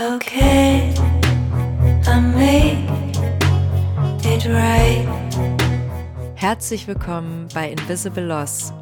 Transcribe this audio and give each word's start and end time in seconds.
Okay, 0.00 0.94
I 2.06 2.20
made 2.20 2.88
it 4.24 4.46
right. 4.46 5.06
Herzlich 6.36 6.86
willkommen 6.86 7.48
bei 7.52 7.70
Invisible 7.70 8.24
Loss, 8.24 8.72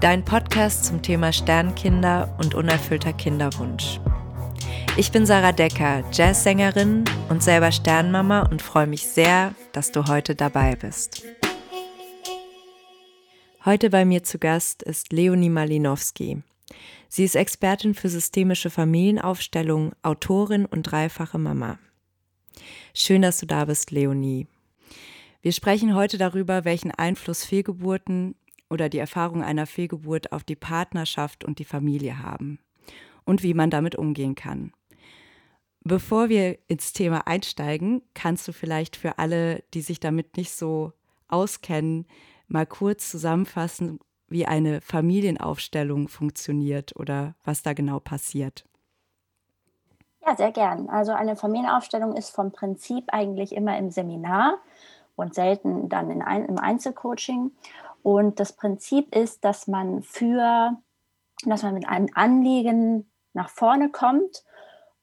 dein 0.00 0.24
Podcast 0.24 0.86
zum 0.86 1.02
Thema 1.02 1.34
Sternkinder 1.34 2.34
und 2.38 2.54
unerfüllter 2.54 3.12
Kinderwunsch. 3.12 4.00
Ich 4.96 5.12
bin 5.12 5.26
Sarah 5.26 5.52
Decker, 5.52 6.02
Jazzsängerin 6.10 7.04
und 7.28 7.42
selber 7.42 7.70
Sternmama 7.70 8.48
und 8.50 8.62
freue 8.62 8.86
mich 8.86 9.06
sehr, 9.06 9.54
dass 9.72 9.92
du 9.92 10.06
heute 10.06 10.34
dabei 10.34 10.74
bist. 10.74 11.22
Heute 13.66 13.90
bei 13.90 14.06
mir 14.06 14.22
zu 14.22 14.38
Gast 14.38 14.82
ist 14.82 15.12
Leonie 15.12 15.50
Malinowski. 15.50 16.42
Sie 17.08 17.24
ist 17.24 17.36
Expertin 17.36 17.94
für 17.94 18.08
systemische 18.08 18.70
Familienaufstellung, 18.70 19.92
Autorin 20.02 20.66
und 20.66 20.82
dreifache 20.82 21.38
Mama. 21.38 21.78
Schön, 22.94 23.22
dass 23.22 23.38
du 23.38 23.46
da 23.46 23.64
bist, 23.66 23.90
Leonie. 23.90 24.46
Wir 25.42 25.52
sprechen 25.52 25.94
heute 25.94 26.18
darüber, 26.18 26.64
welchen 26.64 26.90
Einfluss 26.90 27.44
Fehlgeburten 27.44 28.34
oder 28.68 28.88
die 28.88 28.98
Erfahrung 28.98 29.42
einer 29.42 29.66
Fehlgeburt 29.66 30.32
auf 30.32 30.42
die 30.42 30.56
Partnerschaft 30.56 31.44
und 31.44 31.58
die 31.58 31.64
Familie 31.64 32.18
haben 32.18 32.58
und 33.24 33.42
wie 33.42 33.54
man 33.54 33.70
damit 33.70 33.94
umgehen 33.94 34.34
kann. 34.34 34.72
Bevor 35.84 36.28
wir 36.28 36.58
ins 36.66 36.92
Thema 36.92 37.28
einsteigen, 37.28 38.02
kannst 38.12 38.48
du 38.48 38.52
vielleicht 38.52 38.96
für 38.96 39.18
alle, 39.18 39.62
die 39.72 39.82
sich 39.82 40.00
damit 40.00 40.36
nicht 40.36 40.50
so 40.50 40.92
auskennen, 41.28 42.06
mal 42.48 42.66
kurz 42.66 43.08
zusammenfassen, 43.08 44.00
wie 44.28 44.46
eine 44.46 44.80
Familienaufstellung 44.80 46.08
funktioniert 46.08 46.96
oder 46.96 47.34
was 47.44 47.62
da 47.62 47.72
genau 47.72 48.00
passiert. 48.00 48.64
Ja, 50.26 50.34
sehr 50.34 50.50
gern. 50.50 50.88
Also 50.88 51.12
eine 51.12 51.36
Familienaufstellung 51.36 52.16
ist 52.16 52.30
vom 52.30 52.50
Prinzip 52.50 53.04
eigentlich 53.08 53.54
immer 53.54 53.78
im 53.78 53.90
Seminar 53.90 54.58
und 55.14 55.34
selten 55.34 55.88
dann 55.88 56.10
in 56.10 56.20
ein, 56.20 56.44
im 56.46 56.58
Einzelcoaching. 56.58 57.52
Und 58.02 58.40
das 58.40 58.52
Prinzip 58.52 59.14
ist, 59.14 59.44
dass 59.44 59.68
man 59.68 60.02
für, 60.02 60.76
dass 61.44 61.62
man 61.62 61.74
mit 61.74 61.88
einem 61.88 62.08
Anliegen 62.14 63.10
nach 63.34 63.50
vorne 63.50 63.90
kommt 63.90 64.44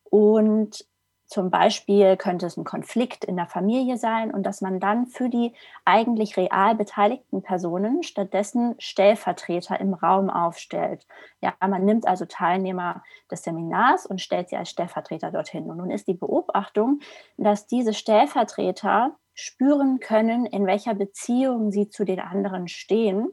und 0.03 0.85
zum 1.33 1.49
Beispiel 1.49 2.15
könnte 2.15 2.45
es 2.45 2.57
ein 2.57 2.63
Konflikt 2.63 3.25
in 3.25 3.37
der 3.37 3.47
Familie 3.47 3.97
sein 3.97 4.31
und 4.31 4.43
dass 4.43 4.61
man 4.61 4.79
dann 4.79 5.07
für 5.07 5.29
die 5.29 5.55
eigentlich 5.83 6.37
real 6.37 6.75
beteiligten 6.75 7.41
Personen 7.41 8.03
stattdessen 8.03 8.75
Stellvertreter 8.77 9.79
im 9.79 9.95
Raum 9.95 10.29
aufstellt. 10.29 11.07
Ja, 11.41 11.55
man 11.67 11.85
nimmt 11.85 12.07
also 12.07 12.25
Teilnehmer 12.25 13.01
des 13.31 13.41
Seminars 13.41 14.05
und 14.05 14.21
stellt 14.21 14.49
sie 14.49 14.57
als 14.57 14.69
Stellvertreter 14.69 15.31
dorthin. 15.31 15.71
Und 15.71 15.77
nun 15.77 15.89
ist 15.89 16.07
die 16.07 16.13
Beobachtung, 16.13 16.99
dass 17.37 17.65
diese 17.65 17.95
Stellvertreter 17.95 19.15
spüren 19.33 19.99
können, 19.99 20.45
in 20.45 20.67
welcher 20.67 20.93
Beziehung 20.93 21.71
sie 21.71 21.89
zu 21.89 22.05
den 22.05 22.19
anderen 22.19 22.67
stehen, 22.67 23.27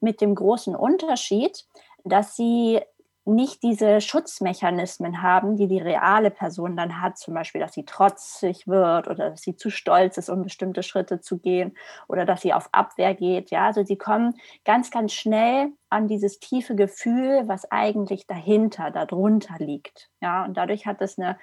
mit 0.00 0.20
dem 0.20 0.34
großen 0.34 0.76
Unterschied, 0.76 1.64
dass 2.04 2.36
sie 2.36 2.82
nicht 3.28 3.62
diese 3.62 4.00
Schutzmechanismen 4.00 5.22
haben, 5.22 5.56
die 5.56 5.68
die 5.68 5.80
reale 5.80 6.30
Person 6.30 6.76
dann 6.76 7.00
hat, 7.00 7.18
zum 7.18 7.34
Beispiel, 7.34 7.60
dass 7.60 7.74
sie 7.74 7.84
trotzig 7.84 8.66
wird 8.66 9.06
oder 9.06 9.30
dass 9.30 9.42
sie 9.42 9.56
zu 9.56 9.70
stolz 9.70 10.16
ist, 10.16 10.30
um 10.30 10.42
bestimmte 10.42 10.82
Schritte 10.82 11.20
zu 11.20 11.38
gehen 11.38 11.76
oder 12.08 12.24
dass 12.24 12.42
sie 12.42 12.52
auf 12.52 12.68
Abwehr 12.72 13.14
geht. 13.14 13.50
Ja, 13.50 13.66
also 13.66 13.84
sie 13.84 13.96
kommen 13.96 14.34
ganz, 14.64 14.90
ganz 14.90 15.12
schnell 15.12 15.72
an 15.90 16.08
dieses 16.08 16.40
tiefe 16.40 16.74
Gefühl, 16.74 17.44
was 17.46 17.70
eigentlich 17.70 18.26
dahinter, 18.26 18.90
darunter 18.90 19.56
liegt. 19.58 20.10
Ja, 20.20 20.44
und 20.44 20.56
dadurch 20.56 20.86
hat 20.86 21.00
es 21.00 21.18
eine 21.18 21.38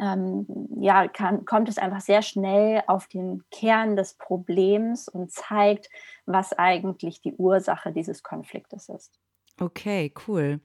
ähm, 0.00 0.46
ja, 0.80 1.06
kann, 1.08 1.44
kommt 1.44 1.68
es 1.68 1.78
einfach 1.78 2.00
sehr 2.00 2.22
schnell 2.22 2.82
auf 2.86 3.08
den 3.08 3.44
Kern 3.50 3.94
des 3.94 4.14
Problems 4.14 5.08
und 5.08 5.30
zeigt, 5.30 5.90
was 6.24 6.52
eigentlich 6.54 7.20
die 7.20 7.34
Ursache 7.34 7.92
dieses 7.92 8.22
Konfliktes 8.22 8.88
ist. 8.88 9.20
Okay, 9.60 10.12
cool. 10.26 10.60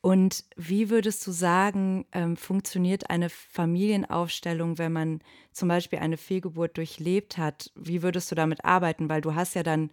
Und 0.00 0.44
wie 0.56 0.90
würdest 0.90 1.26
du 1.26 1.32
sagen, 1.32 2.06
ähm, 2.12 2.36
funktioniert 2.36 3.10
eine 3.10 3.30
Familienaufstellung, 3.30 4.78
wenn 4.78 4.92
man 4.92 5.20
zum 5.52 5.68
Beispiel 5.68 5.98
eine 6.00 6.16
Fehlgeburt 6.18 6.76
durchlebt 6.76 7.38
hat? 7.38 7.72
Wie 7.74 8.02
würdest 8.02 8.30
du 8.30 8.34
damit 8.36 8.64
arbeiten? 8.64 9.08
Weil 9.08 9.22
du 9.22 9.34
hast 9.34 9.54
ja 9.54 9.62
dann, 9.62 9.90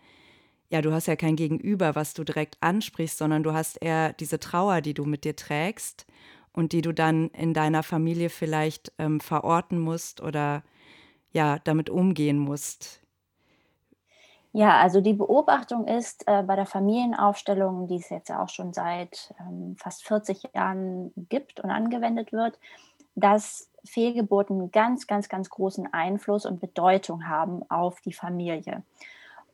ja, 0.69 0.81
du 0.81 0.93
hast 0.93 1.07
ja 1.07 1.15
kein 1.15 1.37
Gegenüber, 1.37 1.95
was 1.95 2.13
du 2.13 2.23
direkt 2.23 2.57
ansprichst, 2.61 3.17
sondern 3.19 3.43
du 3.43 3.53
hast 3.53 3.77
eher 3.81 4.13
diese 4.13 4.39
Trauer, 4.39 4.81
die 4.81 4.93
du 4.95 5.05
mit 5.05 5.23
dir 5.25 5.35
trägst 5.35 6.05
und 6.53 6.73
die 6.73 6.81
du 6.81 6.93
dann 6.93 7.29
in 7.29 7.53
deiner 7.53 7.83
Familie 7.83 8.29
vielleicht 8.29 8.93
ähm, 8.99 9.19
verorten 9.21 9.79
musst 9.79 10.21
oder 10.21 10.63
ja, 11.33 11.59
damit 11.59 11.89
umgehen 11.89 12.39
musst. 12.39 13.04
Ja, 14.55 14.79
also 14.79 15.01
die 15.01 15.11
Beobachtung 15.11 15.85
ist 15.85 16.23
äh, 16.27 16.41
bei 16.41 16.55
der 16.55 16.65
Familienaufstellung, 16.65 17.87
die 17.89 17.97
es 17.97 18.09
jetzt 18.09 18.31
auch 18.31 18.47
schon 18.47 18.71
seit 18.71 19.33
ähm, 19.41 19.75
fast 19.77 20.07
40 20.07 20.43
Jahren 20.53 21.11
gibt 21.17 21.59
und 21.59 21.71
angewendet 21.71 22.31
wird, 22.31 22.57
dass 23.15 23.69
Fehlgeburten 23.83 24.71
ganz, 24.71 25.07
ganz, 25.07 25.27
ganz 25.27 25.49
großen 25.49 25.93
Einfluss 25.93 26.45
und 26.45 26.61
Bedeutung 26.61 27.27
haben 27.27 27.69
auf 27.69 27.99
die 27.99 28.13
Familie. 28.13 28.83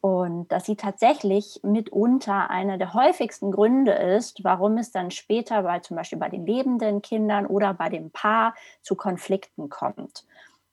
Und 0.02 0.52
dass 0.52 0.68
sie 0.68 0.76
tatsächlich 0.76 1.62
mitunter 1.64 2.52
einer 2.52 2.78
der 2.78 2.94
häufigsten 2.94 3.52
Gründe 3.52 3.94
ist, 3.94 4.44
warum 4.44 4.78
es 4.78 4.92
dann 4.92 5.10
später 5.10 5.64
bei 5.64 5.80
zum 5.80 5.98
Beispiel 5.98 6.20
bei 6.20 6.30
den 6.30 6.46
lebenden 6.46 7.02
Kindern 7.02 7.48
oder 7.48 7.74
bei 7.74 7.90
dem 7.90 8.12
Paar 8.12 8.54
zu 8.84 8.94
Konflikten 8.94 9.68
kommt. 9.68 10.26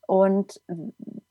Und 0.08 0.62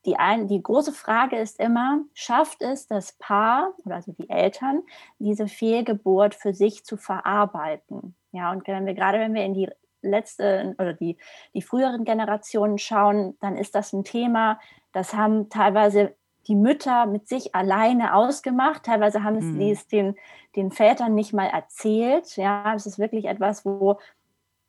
die, 0.06 0.18
ein, 0.18 0.48
die 0.48 0.62
große 0.62 0.92
Frage 0.92 1.38
ist 1.38 1.60
immer, 1.60 2.02
schafft 2.14 2.62
es 2.62 2.86
das 2.86 3.14
Paar 3.14 3.74
oder 3.84 3.96
also 3.96 4.12
die 4.12 4.30
Eltern, 4.30 4.84
diese 5.18 5.48
Fehlgeburt 5.48 6.36
für 6.36 6.54
sich 6.54 6.86
zu 6.86 6.96
verarbeiten? 6.96 8.14
Ja, 8.32 8.52
und 8.52 8.68
wenn 8.68 8.86
wir 8.86 8.94
gerade, 8.94 9.18
wenn 9.18 9.34
wir 9.34 9.44
in 9.46 9.56
die 9.56 9.68
letzte 10.04 10.76
oder 10.78 10.94
die, 10.94 11.18
die 11.56 11.64
früheren 11.64 12.06
Generationen 12.06 12.78
schauen, 12.78 13.36
dann 13.42 13.58
ist 13.58 13.74
das 13.74 13.94
ein 13.94 14.04
Thema, 14.04 14.60
das 14.92 15.16
haben 15.16 15.50
teilweise 15.50 16.14
die 16.48 16.56
Mütter 16.56 17.08
mit 17.08 17.28
sich 17.28 17.56
alleine 17.56 18.14
ausgemacht. 18.14 18.84
Teilweise 18.84 19.24
haben 19.24 19.40
mhm. 19.40 19.58
sie 19.58 19.72
es 19.72 19.88
den, 19.88 20.16
den 20.56 20.72
Vätern 20.72 21.16
nicht 21.16 21.34
mal 21.34 21.48
erzählt. 21.48 22.38
Ja, 22.38 22.76
es 22.76 22.86
ist 22.86 23.00
wirklich 23.00 23.26
etwas, 23.26 23.66
wo 23.66 24.00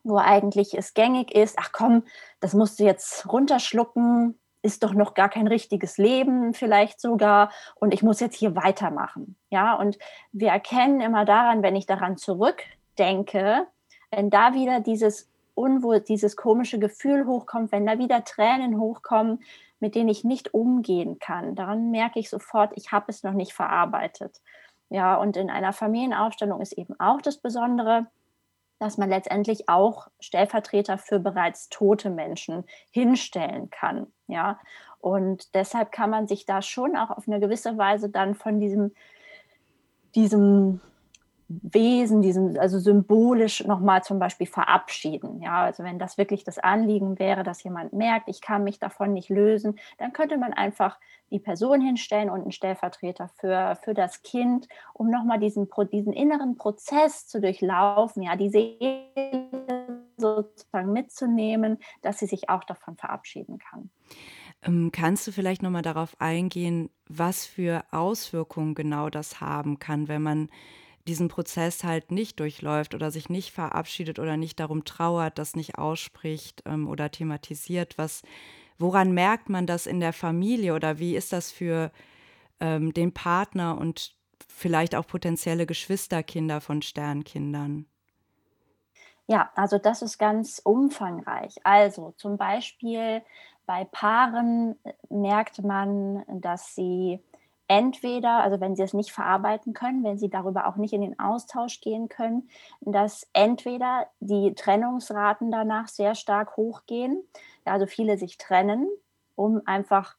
wo 0.03 0.17
eigentlich 0.17 0.77
es 0.77 0.93
gängig 0.93 1.33
ist, 1.33 1.57
ach 1.59 1.71
komm, 1.71 2.03
das 2.39 2.53
musst 2.53 2.79
du 2.79 2.83
jetzt 2.83 3.31
runterschlucken, 3.31 4.39
ist 4.61 4.83
doch 4.83 4.93
noch 4.93 5.13
gar 5.13 5.29
kein 5.29 5.47
richtiges 5.47 5.97
Leben 5.97 6.53
vielleicht 6.53 6.99
sogar 6.99 7.51
und 7.75 7.93
ich 7.93 8.03
muss 8.03 8.19
jetzt 8.19 8.35
hier 8.35 8.55
weitermachen. 8.55 9.35
Ja, 9.49 9.75
und 9.75 9.97
wir 10.31 10.49
erkennen 10.49 11.01
immer 11.01 11.25
daran, 11.25 11.63
wenn 11.63 11.75
ich 11.75 11.85
daran 11.85 12.17
zurückdenke, 12.17 13.67
wenn 14.11 14.29
da 14.29 14.53
wieder 14.53 14.79
dieses 14.79 15.29
Unwohl, 15.55 16.01
dieses 16.01 16.35
komische 16.35 16.79
Gefühl 16.79 17.25
hochkommt, 17.25 17.71
wenn 17.71 17.85
da 17.85 17.97
wieder 17.97 18.23
Tränen 18.23 18.79
hochkommen, 18.79 19.43
mit 19.79 19.95
denen 19.95 20.09
ich 20.09 20.23
nicht 20.23 20.53
umgehen 20.53 21.19
kann, 21.19 21.55
daran 21.55 21.91
merke 21.91 22.19
ich 22.19 22.29
sofort, 22.29 22.71
ich 22.75 22.91
habe 22.91 23.05
es 23.09 23.23
noch 23.23 23.33
nicht 23.33 23.53
verarbeitet. 23.53 24.41
Ja, 24.89 25.15
und 25.15 25.37
in 25.37 25.49
einer 25.49 25.71
Familienaufstellung 25.71 26.61
ist 26.61 26.73
eben 26.73 26.99
auch 26.99 27.21
das 27.21 27.37
Besondere, 27.37 28.07
dass 28.79 28.97
man 28.97 29.09
letztendlich 29.09 29.69
auch 29.69 30.07
Stellvertreter 30.19 30.97
für 30.97 31.19
bereits 31.19 31.69
tote 31.69 32.09
Menschen 32.09 32.63
hinstellen 32.91 33.69
kann. 33.69 34.07
Ja, 34.27 34.59
und 34.99 35.53
deshalb 35.53 35.91
kann 35.91 36.09
man 36.09 36.27
sich 36.27 36.45
da 36.45 36.61
schon 36.61 36.95
auch 36.95 37.09
auf 37.11 37.27
eine 37.27 37.39
gewisse 37.39 37.77
Weise 37.77 38.09
dann 38.09 38.35
von 38.35 38.59
diesem, 38.59 38.93
diesem 40.15 40.81
Wesen, 41.49 42.21
diesem, 42.21 42.59
also 42.59 42.77
symbolisch 42.77 43.65
nochmal 43.65 44.03
zum 44.03 44.19
Beispiel 44.19 44.45
verabschieden. 44.45 45.41
Ja, 45.41 45.63
also 45.63 45.83
wenn 45.83 45.97
das 45.97 46.19
wirklich 46.19 46.43
das 46.43 46.59
Anliegen 46.59 47.17
wäre, 47.17 47.41
dass 47.41 47.63
jemand 47.63 47.91
merkt, 47.91 48.29
ich 48.29 48.39
kann 48.39 48.63
mich 48.63 48.77
davon 48.77 49.13
nicht 49.13 49.29
lösen, 49.29 49.79
dann 49.97 50.13
könnte 50.13 50.37
man 50.37 50.53
einfach 50.53 50.99
die 51.31 51.39
Person 51.39 51.81
hinstellen 51.81 52.29
und 52.29 52.41
einen 52.41 52.51
Stellvertreter 52.51 53.29
für, 53.39 53.77
für 53.81 53.95
das 53.95 54.21
Kind, 54.21 54.67
um 54.93 55.09
nochmal 55.09 55.39
diesen, 55.39 55.67
diesen 55.91 56.13
inneren 56.13 56.55
Prozess 56.55 57.27
zu 57.27 57.41
durchlaufen, 57.41 58.21
ja, 58.21 58.35
die 58.35 58.49
Seele 58.49 59.99
sozusagen 60.17 60.93
mitzunehmen, 60.93 61.79
dass 62.03 62.19
sie 62.19 62.27
sich 62.27 62.49
auch 62.49 62.63
davon 62.63 62.95
verabschieden 62.95 63.57
kann. 63.57 63.89
Ähm, 64.61 64.91
kannst 64.91 65.25
du 65.25 65.31
vielleicht 65.31 65.63
nochmal 65.63 65.81
darauf 65.81 66.15
eingehen, 66.19 66.89
was 67.07 67.45
für 67.45 67.85
Auswirkungen 67.91 68.75
genau 68.75 69.09
das 69.09 69.41
haben 69.41 69.79
kann, 69.79 70.07
wenn 70.07 70.21
man 70.21 70.49
diesen 71.07 71.27
Prozess 71.27 71.83
halt 71.83 72.11
nicht 72.11 72.39
durchläuft 72.39 72.93
oder 72.93 73.11
sich 73.11 73.29
nicht 73.29 73.51
verabschiedet 73.51 74.19
oder 74.19 74.37
nicht 74.37 74.59
darum 74.59 74.85
trauert, 74.85 75.37
das 75.37 75.55
nicht 75.55 75.77
ausspricht 75.77 76.63
ähm, 76.65 76.87
oder 76.87 77.11
thematisiert, 77.11 77.97
was, 77.97 78.21
woran 78.77 79.11
merkt 79.11 79.49
man 79.49 79.65
das 79.65 79.87
in 79.87 79.99
der 79.99 80.13
Familie 80.13 80.73
oder 80.73 80.99
wie 80.99 81.15
ist 81.15 81.33
das 81.33 81.51
für 81.51 81.91
ähm, 82.59 82.93
den 82.93 83.13
Partner 83.13 83.77
und 83.77 84.15
vielleicht 84.47 84.95
auch 84.95 85.07
potenzielle 85.07 85.65
Geschwisterkinder 85.65 86.61
von 86.61 86.81
Sternkindern? 86.81 87.85
Ja, 89.27 89.51
also 89.55 89.77
das 89.77 90.01
ist 90.01 90.17
ganz 90.17 90.59
umfangreich. 90.63 91.55
Also 91.63 92.13
zum 92.17 92.37
Beispiel 92.37 93.21
bei 93.67 93.85
Paaren 93.85 94.75
äh, 94.83 94.93
merkt 95.09 95.63
man, 95.63 96.23
dass 96.27 96.73
sie 96.73 97.19
entweder, 97.69 98.41
also 98.41 98.59
wenn 98.59 98.75
sie 98.75 98.81
es 98.81 98.93
nicht 98.93 99.11
verarbeiten 99.11 99.73
können, 99.73 100.03
wenn 100.03 100.17
sie 100.17 100.29
darüber 100.29 100.67
auch 100.67 100.75
nicht 100.75 100.91
in 100.91 101.01
den 101.01 101.19
Austausch 101.19 101.79
gehen 101.79 102.09
können, 102.09 102.49
dass 102.81 103.29
entweder 103.31 104.07
die 104.19 104.55
Trennungsraten 104.55 105.51
danach 105.51 105.87
sehr 105.87 106.15
stark 106.15 106.57
hochgehen, 106.57 107.23
also 107.63 107.85
viele 107.85 108.17
sich 108.17 108.37
trennen, 108.39 108.89
um 109.35 109.61
einfach 109.65 110.15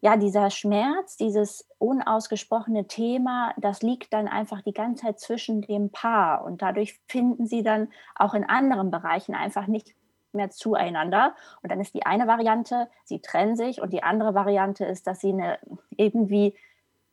ja, 0.00 0.16
dieser 0.16 0.48
Schmerz, 0.48 1.18
dieses 1.18 1.68
unausgesprochene 1.78 2.86
Thema, 2.86 3.52
das 3.58 3.82
liegt 3.82 4.14
dann 4.14 4.26
einfach 4.26 4.62
die 4.62 4.72
ganze 4.72 5.04
Zeit 5.04 5.20
zwischen 5.20 5.60
dem 5.60 5.90
Paar 5.90 6.44
und 6.44 6.62
dadurch 6.62 6.98
finden 7.06 7.46
sie 7.46 7.62
dann 7.62 7.88
auch 8.14 8.32
in 8.32 8.48
anderen 8.48 8.90
Bereichen 8.90 9.34
einfach 9.34 9.66
nicht 9.66 9.94
mehr 10.32 10.48
zueinander. 10.50 11.34
Und 11.62 11.70
dann 11.70 11.80
ist 11.80 11.94
die 11.94 12.06
eine 12.06 12.26
Variante, 12.26 12.88
sie 13.04 13.20
trennen 13.20 13.56
sich 13.56 13.82
und 13.82 13.92
die 13.92 14.02
andere 14.02 14.34
Variante 14.34 14.86
ist, 14.86 15.06
dass 15.06 15.20
sie 15.20 15.32
eine 15.32 15.58
irgendwie 15.96 16.54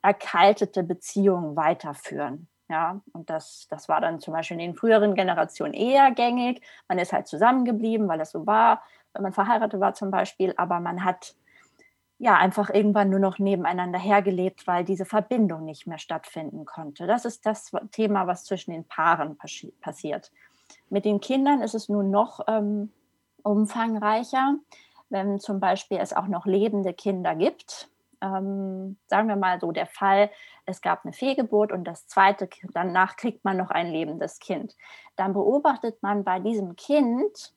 erkaltete 0.02 0.82
Beziehung 0.82 1.56
weiterführen. 1.56 2.48
Ja, 2.70 3.00
und 3.12 3.30
das, 3.30 3.66
das 3.70 3.88
war 3.88 4.00
dann 4.00 4.20
zum 4.20 4.34
Beispiel 4.34 4.56
in 4.60 4.72
den 4.72 4.76
früheren 4.76 5.14
Generationen 5.14 5.72
eher 5.72 6.10
gängig. 6.10 6.60
Man 6.86 6.98
ist 6.98 7.12
halt 7.14 7.26
zusammengeblieben, 7.26 8.08
weil 8.08 8.18
das 8.18 8.30
so 8.30 8.46
war, 8.46 8.82
wenn 9.14 9.22
man 9.22 9.32
verheiratet 9.32 9.80
war 9.80 9.94
zum 9.94 10.10
Beispiel, 10.10 10.52
aber 10.56 10.78
man 10.78 11.02
hat 11.02 11.34
ja 12.18 12.36
einfach 12.36 12.68
irgendwann 12.68 13.10
nur 13.10 13.20
noch 13.20 13.38
nebeneinander 13.38 13.98
hergelebt, 13.98 14.66
weil 14.66 14.84
diese 14.84 15.06
Verbindung 15.06 15.64
nicht 15.64 15.86
mehr 15.86 15.98
stattfinden 15.98 16.66
konnte. 16.66 17.06
Das 17.06 17.24
ist 17.24 17.46
das 17.46 17.70
Thema, 17.92 18.26
was 18.26 18.44
zwischen 18.44 18.72
den 18.72 18.84
Paaren 18.84 19.38
passi 19.38 19.72
passiert. 19.80 20.30
Mit 20.90 21.04
den 21.04 21.20
Kindern 21.20 21.62
ist 21.62 21.74
es 21.74 21.88
nun 21.88 22.10
noch 22.10 22.40
ähm, 22.48 22.92
umfangreicher, 23.42 24.56
wenn 25.10 25.38
zum 25.38 25.60
Beispiel 25.60 25.98
es 25.98 26.12
auch 26.12 26.26
noch 26.26 26.44
lebende 26.44 26.92
Kinder 26.92 27.34
gibt. 27.34 27.88
Ähm, 28.20 28.98
sagen 29.06 29.28
wir 29.28 29.36
mal 29.36 29.60
so 29.60 29.72
der 29.72 29.86
Fall, 29.86 30.30
es 30.66 30.80
gab 30.80 31.04
eine 31.04 31.12
Fehlgeburt 31.12 31.72
und 31.72 31.84
das 31.84 32.06
zweite, 32.08 32.48
danach 32.72 33.16
kriegt 33.16 33.44
man 33.44 33.56
noch 33.56 33.70
ein 33.70 33.92
lebendes 33.92 34.38
Kind. 34.38 34.76
Dann 35.16 35.32
beobachtet 35.32 36.02
man 36.02 36.24
bei 36.24 36.40
diesem 36.40 36.76
Kind, 36.76 37.54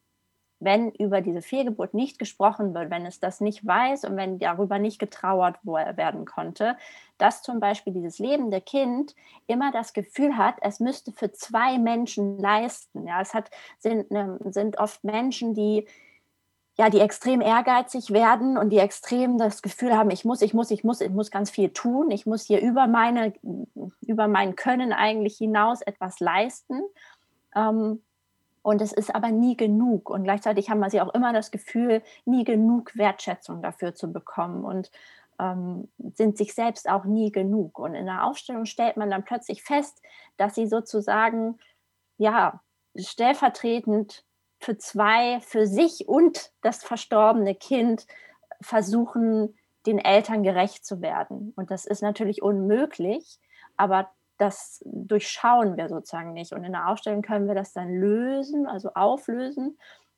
wenn 0.62 0.92
über 0.92 1.22
diese 1.22 1.42
Fehlgeburt 1.42 1.96
nicht 1.96 2.20
gesprochen 2.20 2.76
wird, 2.76 2.92
wenn 2.92 3.06
es 3.08 3.20
das 3.20 3.42
nicht 3.42 3.66
weiß 3.66 4.06
und 4.06 4.16
wenn 4.16 4.38
darüber 4.38 4.78
nicht 4.78 5.00
getrauert 5.00 5.58
werden 5.66 6.26
konnte, 6.26 6.78
dass 7.18 7.42
zum 7.42 7.60
Beispiel 7.60 7.94
dieses 7.94 8.20
lebende 8.20 8.62
Kind 8.62 9.16
immer 9.48 9.72
das 9.72 9.94
Gefühl 9.94 10.38
hat, 10.38 10.56
es 10.62 10.80
müsste 10.80 11.12
für 11.12 11.32
zwei 11.32 11.80
Menschen 11.80 12.38
leisten. 12.38 13.08
Ja, 13.08 13.20
es 13.22 13.34
hat, 13.34 13.50
sind, 13.80 14.12
ne, 14.12 14.38
sind 14.52 14.78
oft 14.78 15.04
Menschen, 15.04 15.56
die 15.56 15.88
ja, 16.78 16.90
die 16.90 17.00
extrem 17.00 17.42
ehrgeizig 17.42 18.12
werden 18.12 18.58
und 18.58 18.70
die 18.70 18.78
extrem 18.78 19.38
das 19.38 19.62
Gefühl 19.62 19.96
haben, 19.96 20.10
ich 20.10 20.26
muss, 20.26 20.42
ich 20.42 20.54
muss, 20.54 20.72
ich 20.72 20.84
muss, 20.84 21.02
ich 21.02 21.12
muss 21.12 21.32
ganz 21.32 21.50
viel 21.50 21.70
tun, 21.70 22.12
ich 22.12 22.26
muss 22.26 22.44
hier 22.44 22.62
über 22.62 22.88
meine, 22.88 23.34
über 24.02 24.28
mein 24.28 24.56
Können 24.56 24.94
eigentlich 24.94 25.38
hinaus 25.38 25.82
etwas 25.82 26.20
leisten. 26.20 26.82
Ähm, 27.56 28.02
und 28.64 28.82
es 28.82 28.94
ist 28.94 29.14
aber 29.14 29.32
nie 29.32 29.58
genug. 29.58 30.10
Und 30.10 30.24
gleichzeitig 30.24 30.70
haben 30.70 30.88
sie 30.90 31.02
auch 31.02 31.14
immer 31.14 31.34
das 31.34 31.52
Gefühl, 31.52 32.04
nie 32.26 32.44
genug 32.44 32.96
Wertschätzung 32.96 33.62
dafür 33.62 33.96
zu 33.96 34.12
bekommen 34.12 34.64
und 34.64 34.92
ähm, 35.40 35.90
sind 36.14 36.38
sich 36.38 36.54
selbst 36.54 36.88
auch 36.88 37.06
nie 37.06 37.32
genug. 37.32 37.80
Und 37.80 37.96
in 37.96 38.06
der 38.06 38.24
Aufstellung 38.26 38.66
stellt 38.66 38.98
man 38.98 39.10
dann 39.10 39.26
plötzlich 39.26 39.64
fest, 39.64 40.02
dass 40.38 40.56
sie 40.56 40.68
sozusagen, 40.68 41.60
ja, 42.18 42.62
stellvertretend 42.96 44.24
für 44.62 44.78
zwei, 44.78 45.40
für 45.42 45.66
sich 45.66 46.08
und 46.08 46.52
das 46.62 46.84
verstorbene 46.84 47.56
Kind 47.56 48.06
versuchen, 48.62 49.58
den 49.88 49.98
Eltern 49.98 50.44
gerecht 50.44 50.86
zu 50.86 51.02
werden. 51.02 51.52
Und 51.56 51.72
das 51.72 51.86
ist 51.86 52.04
natürlich 52.04 52.44
unmöglich, 52.44 53.40
aber 53.76 54.12
das 54.38 54.84
durchschauen 54.86 55.78
wir 55.78 55.90
sozusagen 55.90 56.34
nicht. 56.34 56.54
Und 56.54 56.64
in 56.64 56.74
der 56.74 56.88
Ausstellung 56.88 57.24
können 57.24 57.48
wir 57.48 57.56
das 57.56 57.74
dann 57.74 57.90
lösen, 58.00 58.68
also 58.68 58.92
auflösen 58.94 59.78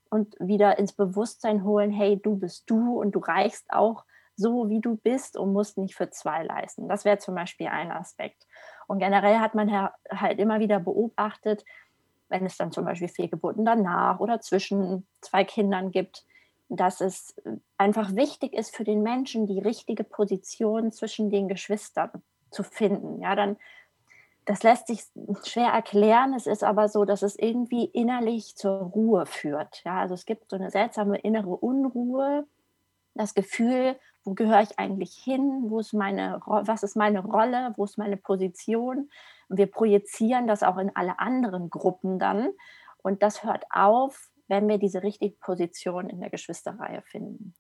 und 0.09 0.35
wieder 0.39 0.77
ins 0.77 0.93
Bewusstsein 0.93 1.63
holen, 1.63 1.91
hey, 1.91 2.19
du 2.21 2.35
bist 2.35 2.69
du 2.69 2.99
und 2.99 3.13
du 3.13 3.19
reichst 3.19 3.71
auch 3.71 4.03
so, 4.35 4.69
wie 4.69 4.81
du 4.81 4.97
bist 4.97 5.37
und 5.37 5.53
musst 5.53 5.77
nicht 5.77 5.95
für 5.95 6.09
zwei 6.09 6.43
leisten. 6.43 6.89
Das 6.89 7.05
wäre 7.05 7.19
zum 7.19 7.35
Beispiel 7.35 7.67
ein 7.67 7.91
Aspekt. 7.91 8.47
Und 8.87 8.99
generell 8.99 9.39
hat 9.39 9.55
man 9.55 9.89
halt 10.09 10.39
immer 10.39 10.59
wieder 10.59 10.79
beobachtet, 10.79 11.63
wenn 12.33 12.45
es 12.45 12.57
dann 12.57 12.71
zum 12.71 12.85
Beispiel 12.85 13.07
Fehlgeburten 13.07 13.63
danach 13.63 14.19
oder 14.19 14.41
zwischen 14.41 15.07
zwei 15.21 15.43
Kindern 15.43 15.91
gibt, 15.91 16.25
dass 16.67 16.99
es 16.99 17.35
einfach 17.77 18.15
wichtig 18.15 18.53
ist 18.53 18.75
für 18.75 18.83
den 18.83 19.03
Menschen, 19.03 19.45
die 19.45 19.59
richtige 19.59 20.03
Position 20.03 20.91
zwischen 20.91 21.29
den 21.29 21.47
Geschwistern 21.47 22.09
zu 22.49 22.63
finden. 22.63 23.21
Ja, 23.21 23.35
dann 23.35 23.57
das 24.45 24.61
lässt 24.63 24.87
sich 24.87 25.05
schwer 25.45 25.69
erklären. 25.69 26.33
Es 26.33 26.47
ist 26.47 26.65
aber 26.65 26.89
so, 26.89 27.05
dass 27.05 27.21
es 27.21 27.37
irgendwie 27.37 27.85
innerlich 27.85 28.57
zur 28.57 28.73
Ruhe 28.73 29.25
führt. 29.25 29.83
Ja, 29.85 30.01
also 30.01 30.15
es 30.15 30.25
gibt 30.25 30.49
so 30.49 30.57
eine 30.57 30.69
seltsame 30.69 31.17
innere 31.19 31.55
Unruhe, 31.55 32.45
das 33.15 33.35
Gefühl, 33.35 33.95
wo 34.25 34.33
gehöre 34.33 34.61
ich 34.61 34.79
eigentlich 34.79 35.13
hin? 35.13 35.65
Wo 35.67 35.79
ist 35.79 35.93
meine, 35.93 36.41
was 36.45 36.83
ist 36.83 36.97
meine 36.97 37.23
Rolle? 37.23 37.73
Wo 37.77 37.85
ist 37.85 37.97
meine 37.97 38.17
Position? 38.17 39.09
Wir 39.57 39.67
projizieren 39.67 40.47
das 40.47 40.63
auch 40.63 40.77
in 40.77 40.91
alle 40.95 41.19
anderen 41.19 41.69
Gruppen 41.69 42.19
dann. 42.19 42.49
Und 43.01 43.21
das 43.23 43.43
hört 43.43 43.65
auf, 43.69 44.29
wenn 44.47 44.67
wir 44.67 44.77
diese 44.77 45.03
richtige 45.03 45.35
Position 45.35 46.09
in 46.09 46.19
der 46.19 46.29
Geschwisterreihe 46.29 47.01
finden. 47.03 47.53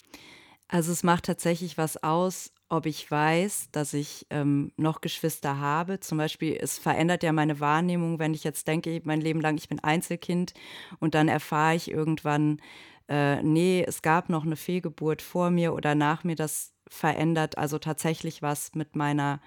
Also 0.67 0.91
es 0.91 1.03
macht 1.03 1.25
tatsächlich 1.25 1.77
was 1.77 2.01
aus, 2.01 2.51
ob 2.69 2.87
ich 2.87 3.09
weiß, 3.09 3.69
dass 3.71 3.93
ich 3.93 4.25
ähm, 4.31 4.71
noch 4.77 5.01
Geschwister 5.01 5.59
habe. 5.59 5.99
Zum 5.99 6.17
Beispiel, 6.17 6.57
es 6.59 6.79
verändert 6.79 7.21
ja 7.21 7.31
meine 7.31 7.59
Wahrnehmung, 7.59 8.17
wenn 8.17 8.33
ich 8.33 8.43
jetzt 8.43 8.67
denke, 8.67 8.99
mein 9.03 9.21
Leben 9.21 9.41
lang, 9.41 9.57
ich 9.57 9.69
bin 9.69 9.79
Einzelkind 9.79 10.53
und 10.99 11.13
dann 11.13 11.27
erfahre 11.27 11.75
ich 11.75 11.91
irgendwann, 11.91 12.59
äh, 13.07 13.43
nee, 13.43 13.83
es 13.87 14.01
gab 14.01 14.29
noch 14.29 14.45
eine 14.45 14.55
Fehlgeburt 14.55 15.21
vor 15.21 15.51
mir 15.51 15.73
oder 15.73 15.93
nach 15.93 16.23
mir. 16.23 16.35
Das 16.35 16.73
verändert 16.87 17.57
also 17.57 17.77
tatsächlich 17.77 18.41
was 18.41 18.73
mit 18.73 18.95
meiner 18.95 19.41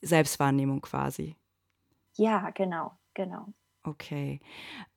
Selbstwahrnehmung 0.00 0.80
quasi. 0.80 1.36
Ja, 2.18 2.50
genau, 2.50 2.98
genau. 3.14 3.54
Okay. 3.84 4.40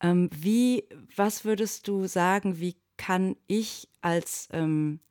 Ähm, 0.02 0.30
wie, 0.34 0.86
was 1.16 1.46
würdest 1.46 1.88
du 1.88 2.08
sagen, 2.08 2.60
wie 2.60 2.78
kann 2.98 3.36
ich 3.48 3.90
als 4.02 4.50
ähm, 4.54 5.02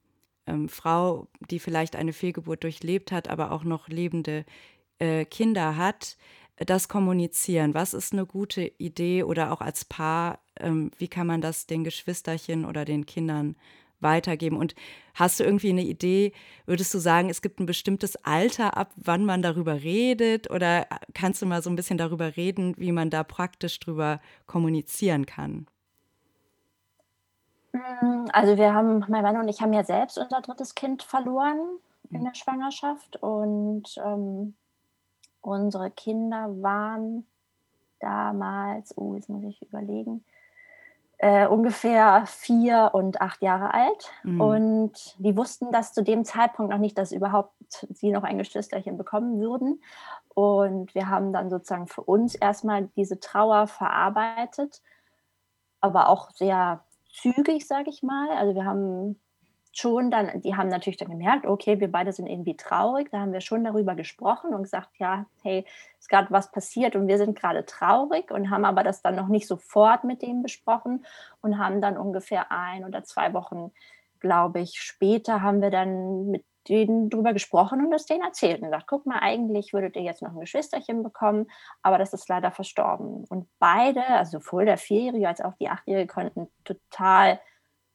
ähm, 0.46 0.68
Frau, 0.68 1.28
die 1.50 1.60
vielleicht 1.60 1.96
eine 1.96 2.12
Fehlgeburt 2.12 2.64
durchlebt 2.64 3.12
hat, 3.12 3.28
aber 3.28 3.52
auch 3.52 3.64
noch 3.64 3.88
lebende 3.88 4.46
äh, 4.98 5.24
Kinder 5.26 5.76
hat, 5.76 6.16
das 6.58 6.88
kommunizieren? 6.88 7.74
Was 7.74 7.94
ist 7.94 8.12
eine 8.14 8.26
gute 8.26 8.72
Idee 8.78 9.24
oder 9.24 9.52
auch 9.52 9.60
als 9.62 9.84
Paar, 9.84 10.40
ähm, 10.60 10.90
wie 10.98 11.08
kann 11.08 11.26
man 11.28 11.40
das 11.42 11.66
den 11.66 11.84
Geschwisterchen 11.84 12.64
oder 12.66 12.84
den 12.86 13.06
Kindern 13.06 13.56
weitergeben? 14.02 14.56
Und 14.56 14.74
hast 15.14 15.40
du 15.40 15.44
irgendwie 15.44 15.70
eine 15.70 15.82
Idee, 15.82 16.32
würdest 16.66 16.92
du 16.94 16.98
sagen, 16.98 17.30
es 17.30 17.42
gibt 17.42 17.60
ein 17.60 17.66
bestimmtes 17.66 18.16
Alter, 18.24 18.76
ab 18.76 18.92
wann 18.96 19.24
man 19.24 19.42
darüber 19.42 19.82
redet? 19.82 20.50
Oder 20.50 20.86
kannst 21.14 21.42
du 21.42 21.46
mal 21.46 21.62
so 21.62 21.70
ein 21.70 21.76
bisschen 21.76 21.98
darüber 21.98 22.36
reden, 22.36 22.74
wie 22.78 22.92
man 22.92 23.10
da 23.10 23.24
praktisch 23.24 23.78
drüber 23.80 24.20
kommunizieren 24.46 25.26
kann? 25.26 25.66
Hm, 27.72 28.26
also 28.32 28.56
wir 28.56 28.74
haben, 28.74 29.04
mein 29.08 29.22
Mann 29.22 29.36
und 29.36 29.48
ich 29.48 29.60
haben 29.60 29.72
ja 29.72 29.84
selbst 29.84 30.18
unser 30.18 30.40
drittes 30.40 30.74
Kind 30.74 31.02
verloren 31.02 31.58
in 32.10 32.24
der 32.24 32.34
Schwangerschaft 32.34 33.16
und 33.22 33.84
ähm, 34.04 34.54
unsere 35.40 35.90
Kinder 35.90 36.48
waren 36.60 37.26
damals, 38.00 38.96
oh, 38.96 39.14
jetzt 39.14 39.28
muss 39.28 39.44
ich 39.44 39.62
überlegen, 39.62 40.24
äh, 41.22 41.46
ungefähr 41.46 42.24
vier 42.26 42.90
und 42.94 43.20
acht 43.20 43.42
Jahre 43.42 43.74
alt. 43.74 44.10
Mhm. 44.22 44.40
Und 44.40 45.16
die 45.18 45.36
wussten 45.36 45.70
das 45.70 45.92
zu 45.92 46.02
dem 46.02 46.24
Zeitpunkt 46.24 46.72
noch 46.72 46.78
nicht, 46.78 46.96
dass 46.96 47.12
überhaupt 47.12 47.52
sie 47.68 48.10
noch 48.10 48.22
ein 48.22 48.38
Geschwisterchen 48.38 48.96
bekommen 48.96 49.38
würden. 49.38 49.82
Und 50.34 50.94
wir 50.94 51.10
haben 51.10 51.34
dann 51.34 51.50
sozusagen 51.50 51.88
für 51.88 52.00
uns 52.00 52.34
erstmal 52.34 52.86
diese 52.96 53.20
Trauer 53.20 53.66
verarbeitet, 53.66 54.80
aber 55.82 56.08
auch 56.08 56.30
sehr 56.30 56.84
zügig, 57.12 57.66
sage 57.66 57.90
ich 57.90 58.02
mal. 58.02 58.30
Also 58.30 58.54
wir 58.54 58.64
haben 58.64 59.20
schon 59.72 60.10
dann, 60.10 60.40
die 60.40 60.56
haben 60.56 60.68
natürlich 60.68 60.96
dann 60.96 61.10
gemerkt, 61.10 61.46
okay, 61.46 61.78
wir 61.80 61.90
beide 61.90 62.12
sind 62.12 62.26
irgendwie 62.26 62.56
traurig. 62.56 63.08
Da 63.10 63.20
haben 63.20 63.32
wir 63.32 63.40
schon 63.40 63.64
darüber 63.64 63.94
gesprochen 63.94 64.52
und 64.52 64.64
gesagt, 64.64 64.90
ja, 64.98 65.26
hey, 65.42 65.64
ist 65.98 66.08
gerade 66.08 66.30
was 66.30 66.50
passiert 66.50 66.96
und 66.96 67.06
wir 67.06 67.18
sind 67.18 67.38
gerade 67.38 67.64
traurig 67.64 68.30
und 68.30 68.50
haben 68.50 68.64
aber 68.64 68.82
das 68.82 69.02
dann 69.02 69.16
noch 69.16 69.28
nicht 69.28 69.46
sofort 69.46 70.04
mit 70.04 70.22
dem 70.22 70.42
besprochen 70.42 71.04
und 71.40 71.58
haben 71.58 71.80
dann 71.80 71.96
ungefähr 71.96 72.50
ein 72.50 72.84
oder 72.84 73.04
zwei 73.04 73.32
Wochen, 73.32 73.70
glaube 74.18 74.60
ich, 74.60 74.80
später 74.80 75.42
haben 75.42 75.62
wir 75.62 75.70
dann 75.70 76.26
mit 76.30 76.44
denen 76.68 77.08
drüber 77.08 77.32
gesprochen 77.32 77.84
und 77.84 77.90
das 77.90 78.06
denen 78.06 78.22
erzählt 78.22 78.60
und 78.60 78.70
gesagt, 78.70 78.86
guck 78.86 79.06
mal, 79.06 79.20
eigentlich 79.20 79.72
würdet 79.72 79.96
ihr 79.96 80.02
jetzt 80.02 80.20
noch 80.20 80.32
ein 80.32 80.40
Geschwisterchen 80.40 81.02
bekommen, 81.02 81.46
aber 81.82 81.96
das 81.96 82.12
ist 82.12 82.28
leider 82.28 82.50
verstorben. 82.50 83.24
Und 83.28 83.48
beide, 83.58 84.04
also 84.06 84.38
sowohl 84.38 84.66
der 84.66 84.76
Vierjährige 84.76 85.28
als 85.28 85.40
auch 85.40 85.54
die 85.54 85.68
Achtjährige, 85.68 86.12
konnten 86.12 86.48
total 86.64 87.40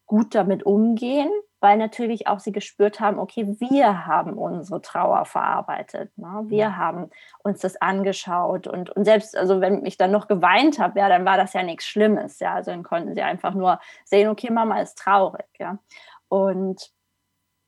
gut 0.08 0.36
damit 0.36 0.64
umgehen, 0.64 1.30
weil 1.66 1.78
natürlich 1.78 2.28
auch 2.28 2.40
sie 2.40 2.52
gespürt 2.52 3.00
haben, 3.00 3.18
okay, 3.18 3.56
wir 3.58 4.06
haben 4.06 4.34
unsere 4.34 4.84
Trauer 4.84 5.26
verarbeitet. 5.26 6.16
Ne? 6.16 6.44
Wir 6.46 6.70
mhm. 6.70 6.78
haben 6.78 7.10
uns 7.42 7.62
das 7.62 7.76
angeschaut 7.82 8.68
und, 8.68 8.92
und 8.92 9.04
selbst, 9.04 9.36
also 9.36 9.62
wenn 9.62 9.84
ich 9.84 9.98
dann 9.98 10.12
noch 10.12 10.28
geweint 10.28 10.78
habe, 10.78 11.00
ja, 11.00 11.10
dann 11.10 11.26
war 11.26 11.38
das 11.38 11.54
ja 11.54 11.64
nichts 11.64 11.86
Schlimmes. 11.88 12.40
Ja, 12.40 12.54
also 12.54 12.70
dann 12.70 12.84
konnten 12.84 13.16
sie 13.16 13.24
einfach 13.24 13.56
nur 13.56 13.80
sehen, 14.04 14.30
okay, 14.30 14.52
Mama 14.52 14.80
ist 14.80 15.00
traurig. 15.00 15.48
Ja, 15.58 15.80
und 16.28 16.92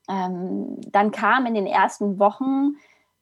ähm, 0.08 0.80
dann 0.92 1.10
kam 1.10 1.48
in 1.48 1.56
den 1.56 1.66
ersten 1.66 2.20
Wochen 2.20 2.76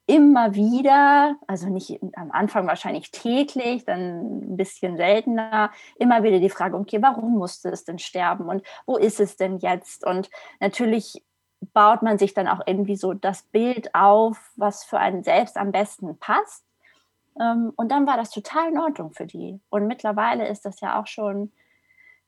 immer 0.07 0.53
wieder, 0.53 1.35
also 1.47 1.67
nicht 1.67 1.99
am 2.15 2.31
Anfang 2.31 2.67
wahrscheinlich 2.67 3.11
täglich, 3.11 3.85
dann 3.85 4.53
ein 4.53 4.57
bisschen 4.57 4.97
seltener, 4.97 5.71
immer 5.97 6.23
wieder 6.23 6.39
die 6.39 6.49
Frage, 6.49 6.77
okay, 6.77 7.01
warum 7.01 7.37
musste 7.37 7.69
es 7.69 7.85
denn 7.85 7.97
sterben 7.97 8.47
und 8.47 8.63
wo 8.85 8.97
ist 8.97 9.19
es 9.19 9.35
denn 9.35 9.57
jetzt? 9.57 10.05
Und 10.05 10.29
natürlich 10.59 11.23
baut 11.73 12.03
man 12.03 12.19
sich 12.19 12.33
dann 12.35 12.47
auch 12.47 12.61
irgendwie 12.67 12.95
so 12.95 13.13
das 13.13 13.43
Bild 13.43 13.95
auf, 13.95 14.51
was 14.55 14.83
für 14.83 14.99
einen 14.99 15.23
selbst 15.23 15.57
am 15.57 15.71
besten 15.71 16.17
passt. 16.19 16.63
Ähm, 17.39 17.73
und 17.75 17.91
dann 17.91 18.05
war 18.05 18.17
das 18.17 18.29
total 18.29 18.69
in 18.69 18.77
Ordnung 18.77 19.11
für 19.11 19.25
die. 19.25 19.59
Und 19.69 19.87
mittlerweile 19.87 20.47
ist 20.47 20.65
das 20.65 20.81
ja 20.81 20.99
auch 20.99 21.07
schon 21.07 21.51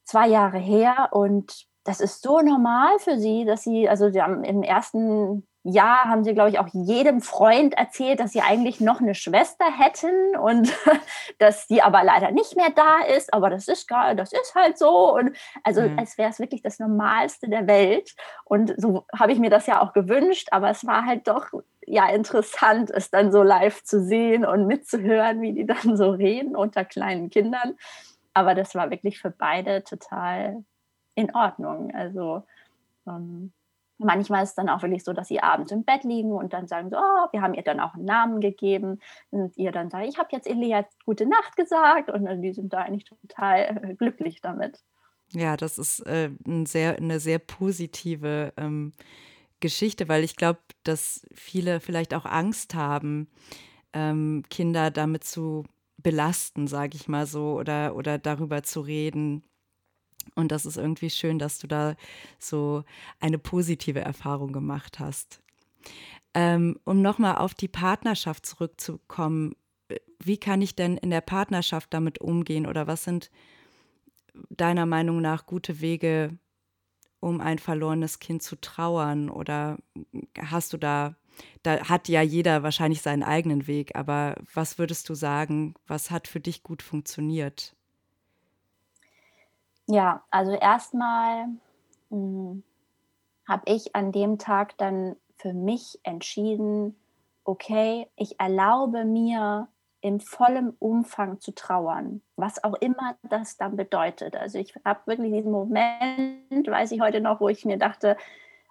zwei 0.04 0.28
Jahre 0.28 0.58
her 0.58 1.10
und 1.12 1.68
das 1.84 2.02
ist 2.02 2.22
so 2.22 2.42
normal 2.42 3.00
für 3.00 3.18
sie, 3.18 3.46
dass 3.46 3.64
sie, 3.64 3.88
also 3.88 4.10
sie 4.10 4.22
haben 4.22 4.44
im 4.44 4.62
ersten 4.62 5.48
Jahr 5.68 6.06
haben 6.06 6.24
sie, 6.24 6.34
glaube 6.34 6.50
ich, 6.50 6.60
auch 6.60 6.68
jedem 6.72 7.22
Freund 7.22 7.74
erzählt, 7.76 8.20
dass 8.20 8.32
sie 8.32 8.42
eigentlich 8.42 8.80
noch 8.80 9.02
eine 9.02 9.16
Schwester 9.16 9.66
hätten 9.66 10.36
und 10.38 10.74
dass 11.40 11.68
die 11.68 11.82
aber 11.82 12.04
leider 12.04 12.32
nicht 12.32 12.56
mehr 12.56 12.70
da 12.70 13.04
ist. 13.16 13.34
Aber 13.34 13.50
das 13.50 13.68
ist 13.68 13.88
gar, 13.88 14.16
das 14.16 14.32
ist 14.32 14.56
halt 14.56 14.78
so. 14.78 15.14
Und 15.16 15.36
also 15.64 15.82
mhm. 15.82 16.00
als 16.00 16.18
wäre 16.18 16.30
es 16.30 16.40
wirklich 16.40 16.62
das 16.62 16.80
Normalste 16.80 17.50
der 17.50 17.68
Welt. 17.68 18.16
Und 18.46 18.74
so 18.78 19.06
habe 19.18 19.32
ich 19.32 19.40
mir 19.40 19.50
das 19.50 19.68
ja 19.68 19.82
auch 19.82 19.94
gewünscht, 19.94 20.48
aber 20.52 20.70
es 20.70 20.86
war 20.86 21.06
halt 21.06 21.28
doch 21.28 21.52
ja 21.86 22.10
interessant, 22.10 22.92
es 22.92 23.10
dann 23.10 23.32
so 23.32 23.44
live 23.44 23.84
zu 23.84 24.02
sehen 24.02 24.46
und 24.46 24.68
mitzuhören, 24.68 25.42
wie 25.42 25.54
die 25.54 25.66
dann 25.68 25.98
so 25.98 26.12
reden 26.12 26.56
unter 26.56 26.86
kleinen 26.86 27.30
Kindern. 27.30 27.76
Aber 28.34 28.56
das 28.56 28.76
war 28.76 28.92
wirklich 28.92 29.20
für 29.20 29.32
beide 29.32 29.84
total 29.84 30.64
in 31.16 31.34
Ordnung. 31.34 31.92
Also 31.96 32.44
ähm, 33.08 33.52
manchmal 33.98 34.44
ist 34.44 34.50
es 34.50 34.56
dann 34.56 34.70
auch 34.70 34.82
wirklich 34.82 35.04
so, 35.04 35.14
dass 35.14 35.28
sie 35.28 35.42
abends 35.42 35.72
im 35.72 35.84
Bett 35.84 36.04
liegen 36.04 36.32
und 36.32 36.54
dann 36.54 36.68
sagen 36.68 36.90
so, 36.90 36.98
oh, 36.98 37.28
wir 37.32 37.42
haben 37.42 37.54
ihr 37.54 37.64
dann 37.64 37.80
auch 37.80 37.96
einen 37.96 38.06
Namen 38.06 38.42
gegeben 38.42 39.00
und 39.30 39.58
ihr 39.58 39.72
dann 39.72 39.90
sagt, 39.90 40.08
ich 40.08 40.18
habe 40.18 40.30
jetzt 40.32 40.48
Elia 40.48 40.86
gute 41.06 41.26
Nacht 41.26 41.56
gesagt 41.56 42.10
und 42.10 42.26
dann, 42.26 42.42
die 42.42 42.54
sind 42.54 42.74
da 42.74 42.80
eigentlich 42.80 43.06
total 43.06 43.82
äh, 43.84 43.96
glücklich 43.96 44.42
damit. 44.42 44.84
Ja, 45.34 45.58
das 45.58 45.78
ist 45.78 46.00
äh, 46.02 46.30
ein 46.46 46.66
sehr, 46.66 46.98
eine 46.98 47.20
sehr 47.20 47.40
positive 47.40 48.54
ähm, 48.58 48.94
Geschichte, 49.60 50.08
weil 50.08 50.24
ich 50.24 50.36
glaube, 50.36 50.60
dass 50.84 51.26
viele 51.34 51.80
vielleicht 51.80 52.14
auch 52.14 52.26
Angst 52.26 52.76
haben, 52.76 53.28
ähm, 53.94 54.44
Kinder 54.50 54.92
damit 54.92 55.24
zu 55.24 55.66
belasten, 55.98 56.68
sage 56.68 56.96
ich 56.96 57.08
mal 57.08 57.26
so, 57.26 57.54
oder, 57.54 57.96
oder 57.96 58.20
darüber 58.20 58.64
zu 58.64 58.82
reden, 58.82 59.44
und 60.36 60.52
das 60.52 60.66
ist 60.66 60.78
irgendwie 60.78 61.10
schön, 61.10 61.40
dass 61.40 61.60
du 61.60 61.68
da 61.68 61.96
so 62.40 62.84
eine 63.20 63.38
positive 63.38 64.02
Erfahrung 64.02 64.52
gemacht 64.52 65.00
hast. 65.00 65.42
Ähm, 66.34 66.80
um 66.84 67.02
nochmal 67.02 67.38
auf 67.38 67.54
die 67.54 67.68
Partnerschaft 67.68 68.46
zurückzukommen, 68.46 69.56
wie 70.20 70.38
kann 70.38 70.62
ich 70.62 70.76
denn 70.76 70.98
in 70.98 71.10
der 71.10 71.22
Partnerschaft 71.22 71.94
damit 71.94 72.20
umgehen 72.20 72.66
oder 72.66 72.88
was 72.88 73.04
sind 73.04 73.32
deiner 74.50 74.86
Meinung 74.86 75.22
nach 75.22 75.46
gute 75.46 75.80
Wege, 75.82 76.38
um 77.20 77.42
ein 77.42 77.60
verlorenes 77.60 78.20
Kind 78.20 78.44
zu 78.44 78.60
trauern? 78.60 79.30
Oder 79.30 79.78
hast 80.40 80.74
du 80.74 80.78
da, 80.78 81.16
da 81.64 81.88
hat 81.88 82.08
ja 82.08 82.22
jeder 82.22 82.64
wahrscheinlich 82.64 83.02
seinen 83.02 83.24
eigenen 83.24 83.68
Weg, 83.68 83.96
aber 83.96 84.36
was 84.54 84.78
würdest 84.78 85.10
du 85.10 85.16
sagen, 85.16 85.76
was 85.88 86.12
hat 86.12 86.28
für 86.28 86.40
dich 86.40 86.64
gut 86.64 86.82
funktioniert? 86.84 87.77
Ja, 89.88 90.24
also 90.30 90.52
erstmal 90.52 91.48
hm, 92.10 92.64
habe 93.48 93.64
ich 93.66 93.96
an 93.96 94.12
dem 94.12 94.38
Tag 94.38 94.78
dann 94.78 95.16
für 95.38 95.54
mich 95.54 96.00
entschieden, 96.04 96.96
okay, 97.46 98.08
ich 98.16 98.40
erlaube 98.40 99.06
mir 99.06 99.70
in 100.02 100.20
vollem 100.20 100.76
Umfang 100.80 101.40
zu 101.40 101.54
trauern, 101.56 102.22
was 102.36 102.64
auch 102.64 102.76
immer 102.76 103.16
das 103.24 103.58
dann 103.58 103.78
bedeutet. 103.78 104.36
Also 104.36 104.60
ich 104.60 104.76
habe 104.86 105.00
wirklich 105.06 105.32
diesen 105.34 105.52
Moment, 105.52 106.68
weiß 106.68 106.92
ich 106.92 107.02
heute 107.02 107.22
noch, 107.22 107.40
wo 107.40 107.50
ich 107.50 107.66
mir 107.66 107.78
dachte, 107.78 108.18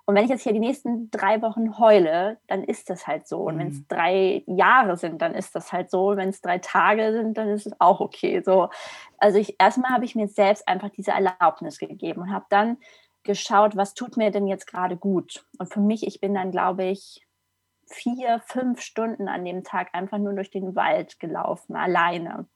und 0.09 0.15
wenn 0.15 0.25
ich 0.25 0.31
jetzt 0.31 0.43
hier 0.43 0.53
die 0.53 0.61
nächsten 0.61 1.11
drei 1.11 1.43
Wochen 1.43 1.79
heule, 1.81 2.39
dann 2.47 2.63
ist 2.63 2.89
das 2.91 3.09
halt 3.09 3.27
so. 3.27 3.41
Und 3.41 3.59
wenn 3.59 3.69
es 3.69 3.79
mhm. 3.81 3.87
drei 3.89 4.45
Jahre 4.47 4.97
sind, 4.97 5.21
dann 5.21 5.35
ist 5.35 5.57
das 5.57 5.73
halt 5.73 5.91
so. 5.91 6.11
Und 6.11 6.19
wenn 6.19 6.29
es 6.29 6.41
drei 6.41 6.59
Tage 6.59 7.13
sind, 7.13 7.37
dann 7.37 7.49
ist 7.49 7.67
es 7.67 7.73
auch 7.81 7.99
okay. 7.99 8.41
So, 8.45 8.71
also 9.19 9.39
ich 9.39 9.57
erstmal 9.59 9.91
habe 9.91 10.05
ich 10.05 10.15
mir 10.15 10.29
selbst 10.29 10.69
einfach 10.69 10.91
diese 10.91 11.11
Erlaubnis 11.11 11.79
gegeben 11.79 12.23
und 12.23 12.33
habe 12.33 12.47
dann 12.51 12.79
geschaut, 13.25 13.77
was 13.77 13.95
tut 13.95 14.17
mir 14.17 14.31
denn 14.31 14.47
jetzt 14.47 14.69
gerade 14.69 14.97
gut. 14.97 15.45
Und 15.59 15.73
für 15.73 15.81
mich, 15.81 16.07
ich 16.07 16.21
bin 16.21 16.35
dann, 16.35 16.53
glaube 16.53 16.85
ich, 16.85 17.27
vier, 17.89 18.41
fünf 18.47 18.81
Stunden 18.81 19.27
an 19.27 19.45
dem 19.45 19.65
Tag 19.65 19.89
einfach 19.93 20.19
nur 20.19 20.35
durch 20.35 20.53
den 20.53 20.77
Wald 20.77 21.19
gelaufen, 21.19 21.75
alleine. 21.75 22.47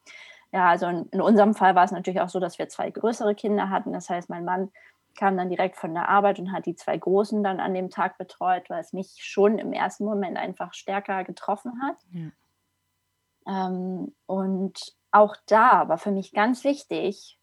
Ja, 0.52 0.68
also 0.68 0.86
in, 0.86 1.06
in 1.10 1.20
unserem 1.20 1.54
Fall 1.54 1.74
war 1.74 1.84
es 1.84 1.92
natürlich 1.92 2.20
auch 2.20 2.28
so, 2.28 2.38
dass 2.38 2.60
wir 2.60 2.68
zwei 2.68 2.90
größere 2.90 3.34
Kinder 3.34 3.70
hatten. 3.70 3.92
Das 3.92 4.08
heißt, 4.08 4.30
mein 4.30 4.44
Mann 4.44 4.70
kam 5.16 5.36
dann 5.36 5.48
direkt 5.48 5.76
von 5.76 5.94
der 5.94 6.08
Arbeit 6.08 6.38
und 6.38 6.52
hat 6.52 6.66
die 6.66 6.74
zwei 6.74 6.96
Großen 6.96 7.42
dann 7.42 7.60
an 7.60 7.74
dem 7.74 7.90
Tag 7.90 8.18
betreut, 8.18 8.68
weil 8.70 8.80
es 8.80 8.92
mich 8.92 9.16
schon 9.18 9.58
im 9.58 9.72
ersten 9.72 10.04
Moment 10.04 10.36
einfach 10.36 10.72
stärker 10.74 11.24
getroffen 11.24 11.80
hat. 11.82 11.96
Ja. 12.12 12.30
Ähm, 13.46 14.14
und 14.26 14.94
auch 15.10 15.36
da 15.46 15.88
war 15.88 15.98
für 15.98 16.12
mich 16.12 16.32
ganz 16.32 16.64
wichtig, 16.64 17.38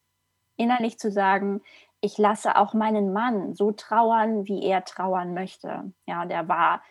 innerlich 0.55 0.97
zu 0.97 1.11
sagen, 1.11 1.61
ich 1.99 2.17
lasse 2.17 2.55
auch 2.55 2.73
meinen 2.73 3.11
Mann 3.11 3.55
so 3.55 3.71
trauern, 3.71 4.45
wie 4.47 4.63
er 4.63 4.85
trauern 4.85 5.33
möchte. 5.33 5.91
Ja, 6.05 6.25
der 6.25 6.47
war 6.47 6.81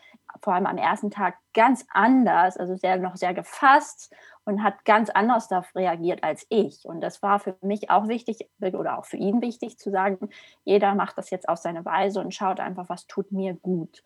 vor 0.43 0.55
allem 0.55 0.67
am 0.67 0.79
ersten 0.79 1.11
Tag 1.11 1.37
ganz 1.55 1.87
anders, 1.91 2.57
also 2.57 2.77
sehr 2.77 2.99
noch 2.99 3.17
sehr 3.17 3.33
gefasst 3.33 4.13
und 4.47 4.63
hat 4.63 4.85
ganz 4.85 5.11
anders 5.11 5.49
darauf 5.49 5.75
reagiert 5.75 6.23
als 6.23 6.47
ich. 6.49 6.87
Und 6.87 7.01
das 7.01 7.21
war 7.21 7.41
für 7.41 7.57
mich 7.61 7.91
auch 7.91 8.09
wichtig 8.09 8.49
oder 8.61 8.99
auch 8.99 9.05
für 9.05 9.17
ihn 9.17 9.43
wichtig 9.43 9.79
zu 9.79 9.91
sagen, 9.91 10.31
jeder 10.65 10.95
macht 10.95 11.19
das 11.19 11.31
jetzt 11.31 11.49
auf 11.49 11.59
seine 11.59 11.85
Weise 11.85 12.21
und 12.21 12.33
schaut 12.33 12.61
einfach, 12.61 12.89
was 12.89 13.07
tut 13.07 13.33
mir 13.33 13.55
gut. 13.55 14.03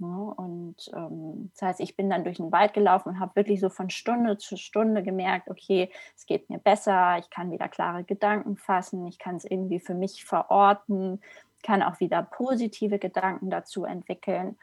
Und 0.00 0.76
ähm, 0.94 1.50
das 1.52 1.62
heißt, 1.62 1.80
ich 1.80 1.94
bin 1.94 2.10
dann 2.10 2.24
durch 2.24 2.38
den 2.38 2.50
Wald 2.50 2.72
gelaufen 2.72 3.10
und 3.10 3.20
habe 3.20 3.36
wirklich 3.36 3.60
so 3.60 3.68
von 3.68 3.90
Stunde 3.90 4.38
zu 4.38 4.56
Stunde 4.56 5.02
gemerkt, 5.02 5.50
okay, 5.50 5.90
es 6.16 6.26
geht 6.26 6.48
mir 6.48 6.58
besser, 6.58 7.18
ich 7.18 7.28
kann 7.30 7.52
wieder 7.52 7.68
klare 7.68 8.02
Gedanken 8.02 8.56
fassen, 8.56 9.06
ich 9.06 9.18
kann 9.18 9.36
es 9.36 9.44
irgendwie 9.44 9.78
für 9.78 9.94
mich 9.94 10.24
verorten, 10.24 11.20
kann 11.62 11.82
auch 11.82 12.00
wieder 12.00 12.22
positive 12.22 12.98
Gedanken 12.98 13.50
dazu 13.50 13.84
entwickeln. 13.84 14.58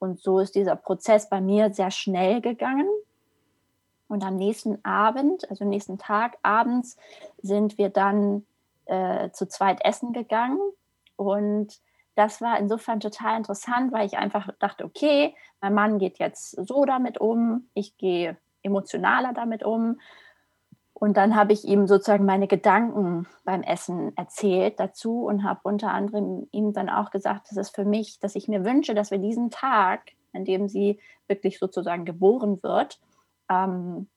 Und 0.00 0.20
so 0.20 0.40
ist 0.40 0.54
dieser 0.54 0.76
Prozess 0.76 1.28
bei 1.28 1.40
mir 1.40 1.72
sehr 1.72 1.92
schnell 1.92 2.40
gegangen. 2.40 2.88
Und 4.10 4.24
am 4.24 4.34
nächsten 4.34 4.84
Abend, 4.84 5.48
also 5.50 5.64
nächsten 5.64 5.96
Tag 5.96 6.36
abends, 6.42 6.96
sind 7.42 7.78
wir 7.78 7.90
dann 7.90 8.44
äh, 8.86 9.30
zu 9.30 9.46
zweit 9.46 9.84
essen 9.84 10.12
gegangen. 10.12 10.58
Und 11.14 11.80
das 12.16 12.40
war 12.40 12.58
insofern 12.58 12.98
total 12.98 13.36
interessant, 13.36 13.92
weil 13.92 14.06
ich 14.06 14.18
einfach 14.18 14.50
dachte, 14.58 14.84
okay, 14.84 15.36
mein 15.60 15.74
Mann 15.74 15.98
geht 16.00 16.18
jetzt 16.18 16.50
so 16.50 16.84
damit 16.84 17.18
um, 17.18 17.68
ich 17.72 17.96
gehe 17.98 18.36
emotionaler 18.64 19.32
damit 19.32 19.62
um. 19.62 20.00
Und 20.92 21.16
dann 21.16 21.36
habe 21.36 21.52
ich 21.52 21.64
ihm 21.64 21.86
sozusagen 21.86 22.24
meine 22.24 22.48
Gedanken 22.48 23.28
beim 23.44 23.62
Essen 23.62 24.14
erzählt 24.16 24.80
dazu 24.80 25.24
und 25.24 25.44
habe 25.44 25.60
unter 25.62 25.92
anderem 25.92 26.48
ihm 26.50 26.72
dann 26.72 26.88
auch 26.88 27.12
gesagt, 27.12 27.48
dass 27.48 27.56
es 27.56 27.70
für 27.70 27.84
mich, 27.84 28.18
dass 28.18 28.34
ich 28.34 28.48
mir 28.48 28.64
wünsche, 28.64 28.92
dass 28.92 29.12
wir 29.12 29.18
diesen 29.18 29.50
Tag, 29.50 30.10
an 30.32 30.44
dem 30.44 30.66
sie 30.66 30.98
wirklich 31.28 31.60
sozusagen 31.60 32.04
geboren 32.04 32.60
wird, 32.64 32.98
ähm, 33.50 34.08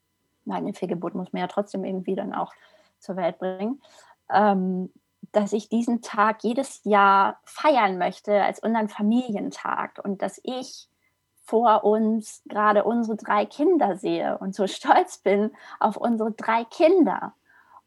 eine 0.48 0.74
Fehlgeburt 0.74 1.16
muss 1.16 1.34
man 1.34 1.42
ja 1.42 1.48
trotzdem 1.48 1.84
irgendwie 1.84 2.16
dann 2.16 2.34
auch 2.34 2.54
zur 3.00 3.16
Welt 3.16 3.40
bringen, 3.40 3.82
ähm, 4.32 4.92
dass 5.32 5.54
ich 5.54 5.70
diesen 5.70 6.02
Tag 6.02 6.44
jedes 6.44 6.82
Jahr 6.84 7.40
feiern 7.44 7.98
möchte 7.98 8.44
als 8.44 8.60
unseren 8.60 8.90
Familientag 8.90 10.00
und 10.04 10.22
dass 10.22 10.40
ich 10.44 10.88
vor 11.46 11.84
uns 11.84 12.42
gerade 12.46 12.84
unsere 12.84 13.18
drei 13.18 13.46
Kinder 13.46 13.98
sehe 13.98 14.38
und 14.38 14.56
so 14.56 14.68
stolz 14.68 15.18
bin 15.18 15.52
auf 15.80 15.98
unsere 15.98 16.32
drei 16.32 16.64
Kinder. 16.66 17.34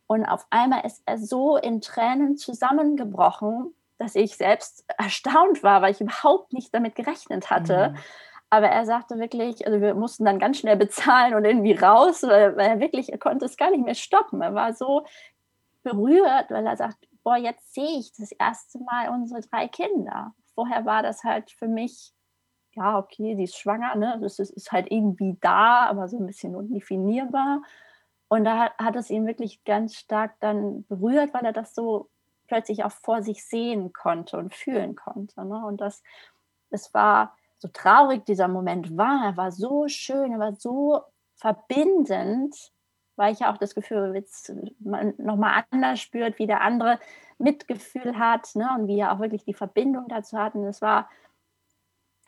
Und 0.06 0.24
auf 0.24 0.46
einmal 0.50 0.84
ist 0.86 1.02
er 1.04 1.18
so 1.18 1.56
in 1.56 1.80
Tränen 1.80 2.36
zusammengebrochen, 2.36 3.74
dass 3.98 4.14
ich 4.14 4.36
selbst 4.36 4.84
erstaunt 4.98 5.62
war, 5.62 5.82
weil 5.82 5.92
ich 5.92 6.00
überhaupt 6.00 6.52
nicht 6.52 6.72
damit 6.72 6.94
gerechnet 6.94 7.50
hatte. 7.50 7.90
Mhm. 7.90 7.96
Aber 8.50 8.68
er 8.68 8.86
sagte 8.86 9.18
wirklich, 9.18 9.66
also 9.66 9.80
wir 9.80 9.94
mussten 9.94 10.24
dann 10.24 10.38
ganz 10.38 10.58
schnell 10.58 10.76
bezahlen 10.76 11.34
und 11.34 11.44
irgendwie 11.44 11.74
raus, 11.74 12.22
weil, 12.22 12.58
er 12.58 12.80
wirklich, 12.80 13.10
er 13.10 13.18
konnte 13.18 13.44
es 13.44 13.56
gar 13.56 13.70
nicht 13.70 13.84
mehr 13.84 13.94
stoppen. 13.94 14.40
Er 14.40 14.54
war 14.54 14.72
so 14.72 15.04
berührt, 15.82 16.50
weil 16.50 16.66
er 16.66 16.76
sagt, 16.76 17.08
boah, 17.22 17.36
jetzt 17.36 17.74
sehe 17.74 17.98
ich 17.98 18.12
das 18.12 18.30
erste 18.32 18.78
Mal 18.78 19.08
unsere 19.08 19.40
drei 19.40 19.66
Kinder. 19.66 20.32
Vorher 20.54 20.84
war 20.84 21.02
das 21.02 21.24
halt 21.24 21.50
für 21.50 21.66
mich, 21.66 22.12
ja, 22.72 22.98
okay, 22.98 23.34
sie 23.36 23.44
ist 23.44 23.56
schwanger, 23.56 23.96
ne? 23.96 24.18
Das 24.22 24.38
ist, 24.38 24.50
ist 24.50 24.70
halt 24.70 24.90
irgendwie 24.90 25.36
da, 25.40 25.86
aber 25.86 26.08
so 26.08 26.18
ein 26.18 26.26
bisschen 26.26 26.54
undefinierbar. 26.54 27.62
Und 28.28 28.44
da 28.44 28.70
hat 28.78 28.96
es 28.96 29.10
ihn 29.10 29.26
wirklich 29.26 29.64
ganz 29.64 29.96
stark 29.96 30.34
dann 30.40 30.84
berührt, 30.86 31.34
weil 31.34 31.44
er 31.44 31.52
das 31.52 31.74
so 31.74 32.10
plötzlich 32.46 32.84
auch 32.84 32.92
vor 32.92 33.22
sich 33.22 33.44
sehen 33.44 33.92
konnte 33.92 34.38
und 34.38 34.54
fühlen 34.54 34.94
konnte. 34.94 35.44
Ne? 35.44 35.64
Und 35.66 35.80
das, 35.80 36.02
es 36.70 36.92
war 36.94 37.36
so 37.58 37.68
traurig, 37.68 38.24
dieser 38.24 38.48
Moment 38.48 38.96
war, 38.96 39.24
er 39.24 39.36
war 39.36 39.50
so 39.50 39.88
schön, 39.88 40.32
er 40.32 40.38
war 40.38 40.54
so 40.54 41.00
verbindend, 41.34 42.54
weil 43.16 43.32
ich 43.32 43.40
ja 43.40 43.52
auch 43.52 43.56
das 43.56 43.74
Gefühl, 43.74 44.12
jetzt 44.14 44.52
man 44.80 45.14
nochmal 45.18 45.64
anders 45.70 46.00
spürt, 46.00 46.38
wie 46.38 46.46
der 46.46 46.60
andere 46.60 46.98
Mitgefühl 47.38 48.18
hat 48.18 48.54
ne? 48.54 48.68
und 48.78 48.88
wie 48.88 48.98
er 48.98 49.12
auch 49.12 49.20
wirklich 49.20 49.44
die 49.44 49.54
Verbindung 49.54 50.06
dazu 50.08 50.38
hat. 50.38 50.54
Und 50.54 50.64
es 50.64 50.82
war 50.82 51.08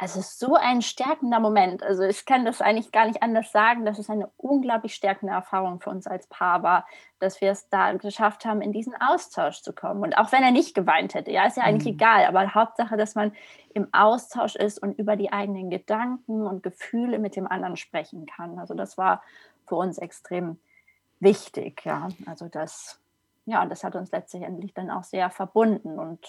also 0.01 0.21
es 0.21 0.29
ist 0.29 0.39
so 0.39 0.55
ein 0.55 0.81
stärkender 0.81 1.41
Moment. 1.41 1.83
Also 1.83 2.05
ich 2.05 2.25
kann 2.25 2.45
das 2.45 2.61
eigentlich 2.61 2.93
gar 2.93 3.07
nicht 3.07 3.21
anders 3.21 3.51
sagen, 3.51 3.85
dass 3.85 3.99
es 3.99 4.09
eine 4.09 4.31
unglaublich 4.37 4.95
stärkende 4.95 5.33
Erfahrung 5.33 5.81
für 5.81 5.91
uns 5.91 6.07
als 6.07 6.29
Paar 6.29 6.63
war, 6.63 6.87
dass 7.19 7.41
wir 7.41 7.51
es 7.51 7.69
da 7.69 7.93
geschafft 7.95 8.45
haben, 8.45 8.63
in 8.63 8.73
diesen 8.73 8.95
Austausch 8.95 9.61
zu 9.61 9.73
kommen. 9.73 10.05
Und 10.05 10.17
auch 10.17 10.31
wenn 10.31 10.45
er 10.45 10.53
nicht 10.53 10.77
geweint 10.77 11.15
hätte, 11.15 11.33
ja, 11.33 11.47
ist 11.47 11.57
ja 11.57 11.65
eigentlich 11.65 11.95
mhm. 11.95 11.99
egal. 11.99 12.27
Aber 12.27 12.55
Hauptsache, 12.55 12.97
dass 12.97 13.17
man 13.17 13.33
im 13.75 13.89
Austausch 13.93 14.55
ist 14.55 14.81
und 14.81 14.97
über 14.97 15.17
die 15.17 15.33
eigenen 15.33 15.69
Gedanken 15.69 16.47
und 16.47 16.63
Gefühle 16.63 17.19
mit 17.19 17.35
dem 17.35 17.49
anderen 17.49 17.77
sprechen 17.77 18.25
kann. 18.27 18.61
Also 18.61 18.75
das 18.75 18.99
war 18.99 19.21
für 19.67 19.75
uns 19.75 19.99
extrem 19.99 20.61
wichtig, 21.19 21.85
ja. 21.85 22.09
Also 22.27 22.47
das, 22.47 23.01
ja, 23.47 23.67
das 23.67 23.83
hat 23.83 23.97
uns 23.97 24.13
letztendlich 24.13 24.75
dann 24.75 24.91
auch 24.91 25.03
sehr 25.03 25.29
verbunden 25.29 25.99
und 25.99 26.25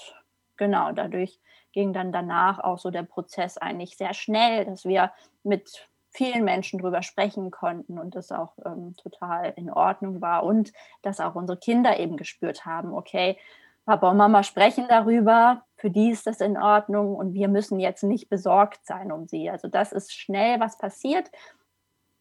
genau 0.57 0.91
dadurch 0.91 1.39
ging 1.71 1.93
dann 1.93 2.11
danach 2.11 2.59
auch 2.59 2.79
so 2.79 2.89
der 2.89 3.03
Prozess 3.03 3.57
eigentlich 3.57 3.97
sehr 3.97 4.13
schnell, 4.13 4.65
dass 4.65 4.85
wir 4.85 5.11
mit 5.43 5.89
vielen 6.11 6.43
Menschen 6.43 6.79
drüber 6.79 7.03
sprechen 7.03 7.51
konnten 7.51 7.99
und 7.99 8.15
das 8.15 8.31
auch 8.31 8.53
ähm, 8.65 8.95
total 8.97 9.53
in 9.55 9.71
Ordnung 9.71 10.21
war 10.21 10.43
und 10.43 10.73
dass 11.01 11.19
auch 11.19 11.35
unsere 11.35 11.59
Kinder 11.59 11.99
eben 11.99 12.17
gespürt 12.17 12.65
haben, 12.65 12.93
okay, 12.93 13.37
Papa 13.85 14.11
und 14.11 14.17
Mama 14.17 14.43
sprechen 14.43 14.85
darüber, 14.87 15.63
für 15.75 15.89
die 15.89 16.11
ist 16.11 16.27
das 16.27 16.41
in 16.41 16.57
Ordnung 16.57 17.15
und 17.15 17.33
wir 17.33 17.47
müssen 17.47 17.79
jetzt 17.79 18.03
nicht 18.03 18.29
besorgt 18.29 18.85
sein 18.85 19.11
um 19.11 19.27
sie. 19.27 19.49
Also 19.49 19.67
das 19.67 19.91
ist 19.91 20.13
schnell 20.13 20.59
was 20.59 20.77
passiert, 20.77 21.31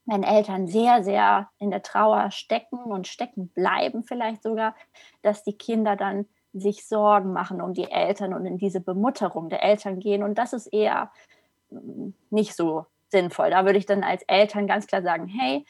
wenn 0.06 0.22
Eltern 0.22 0.66
sehr, 0.66 1.04
sehr 1.04 1.50
in 1.58 1.70
der 1.70 1.82
Trauer 1.82 2.30
stecken 2.30 2.78
und 2.78 3.06
stecken 3.06 3.48
bleiben 3.48 4.02
vielleicht 4.02 4.42
sogar, 4.42 4.74
dass 5.20 5.44
die 5.44 5.58
Kinder 5.58 5.96
dann 5.96 6.26
sich 6.60 6.86
Sorgen 6.86 7.32
machen 7.32 7.60
um 7.60 7.74
die 7.74 7.90
Eltern 7.90 8.34
und 8.34 8.46
in 8.46 8.58
diese 8.58 8.80
Bemutterung 8.80 9.48
der 9.48 9.62
Eltern 9.62 10.00
gehen. 10.00 10.22
Und 10.22 10.36
das 10.36 10.52
ist 10.52 10.66
eher 10.68 11.10
mm, 11.70 12.10
nicht 12.30 12.54
so 12.54 12.86
sinnvoll. 13.08 13.50
Da 13.50 13.64
würde 13.64 13.78
ich 13.78 13.86
dann 13.86 14.04
als 14.04 14.22
Eltern 14.24 14.66
ganz 14.66 14.86
klar 14.86 15.02
sagen, 15.02 15.26
hey, 15.26 15.64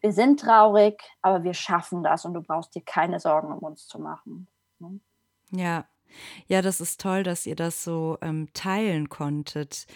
wir 0.00 0.12
sind 0.12 0.40
traurig, 0.40 1.02
aber 1.22 1.44
wir 1.44 1.54
schaffen 1.54 2.02
das 2.02 2.24
und 2.24 2.34
du 2.34 2.42
brauchst 2.42 2.74
dir 2.74 2.82
keine 2.82 3.20
Sorgen 3.20 3.52
um 3.52 3.58
uns 3.60 3.88
zu 3.88 3.98
machen. 3.98 4.48
Ne? 4.78 5.00
Ja, 5.50 5.86
ja, 6.46 6.62
das 6.62 6.80
ist 6.80 7.00
toll, 7.00 7.22
dass 7.22 7.46
ihr 7.46 7.56
das 7.56 7.82
so 7.82 8.18
ähm, 8.20 8.48
teilen 8.52 9.08
konntet. 9.08 9.86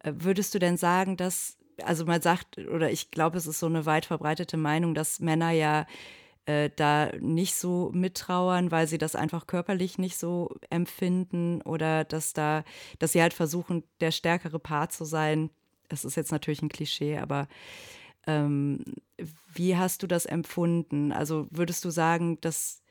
Äh, 0.00 0.12
würdest 0.16 0.54
du 0.54 0.58
denn 0.58 0.76
sagen, 0.76 1.16
dass, 1.16 1.56
also 1.82 2.04
man 2.04 2.22
sagt, 2.22 2.58
oder 2.58 2.90
ich 2.90 3.10
glaube, 3.10 3.36
es 3.36 3.46
ist 3.46 3.58
so 3.58 3.66
eine 3.66 3.86
weit 3.86 4.06
verbreitete 4.06 4.56
Meinung, 4.56 4.94
dass 4.94 5.20
Männer 5.20 5.50
ja 5.50 5.86
äh, 6.48 6.70
da 6.74 7.10
nicht 7.20 7.56
so 7.56 7.90
mittrauern, 7.92 8.70
weil 8.70 8.86
sie 8.86 8.96
das 8.96 9.14
einfach 9.14 9.46
körperlich 9.46 9.98
nicht 9.98 10.16
so 10.16 10.56
empfinden 10.70 11.60
oder 11.60 12.04
dass 12.04 12.32
da, 12.32 12.64
dass 12.98 13.12
sie 13.12 13.20
halt 13.20 13.34
versuchen, 13.34 13.84
der 14.00 14.12
stärkere 14.12 14.58
Part 14.58 14.92
zu 14.92 15.04
sein. 15.04 15.50
Das 15.90 16.06
ist 16.06 16.16
jetzt 16.16 16.32
natürlich 16.32 16.62
ein 16.62 16.70
Klischee, 16.70 17.18
aber 17.18 17.48
ähm, 18.26 18.82
wie 19.52 19.76
hast 19.76 20.02
du 20.02 20.06
das 20.06 20.24
empfunden? 20.24 21.12
Also 21.12 21.46
würdest 21.50 21.84
du 21.84 21.90
sagen, 21.90 22.40
dass 22.40 22.82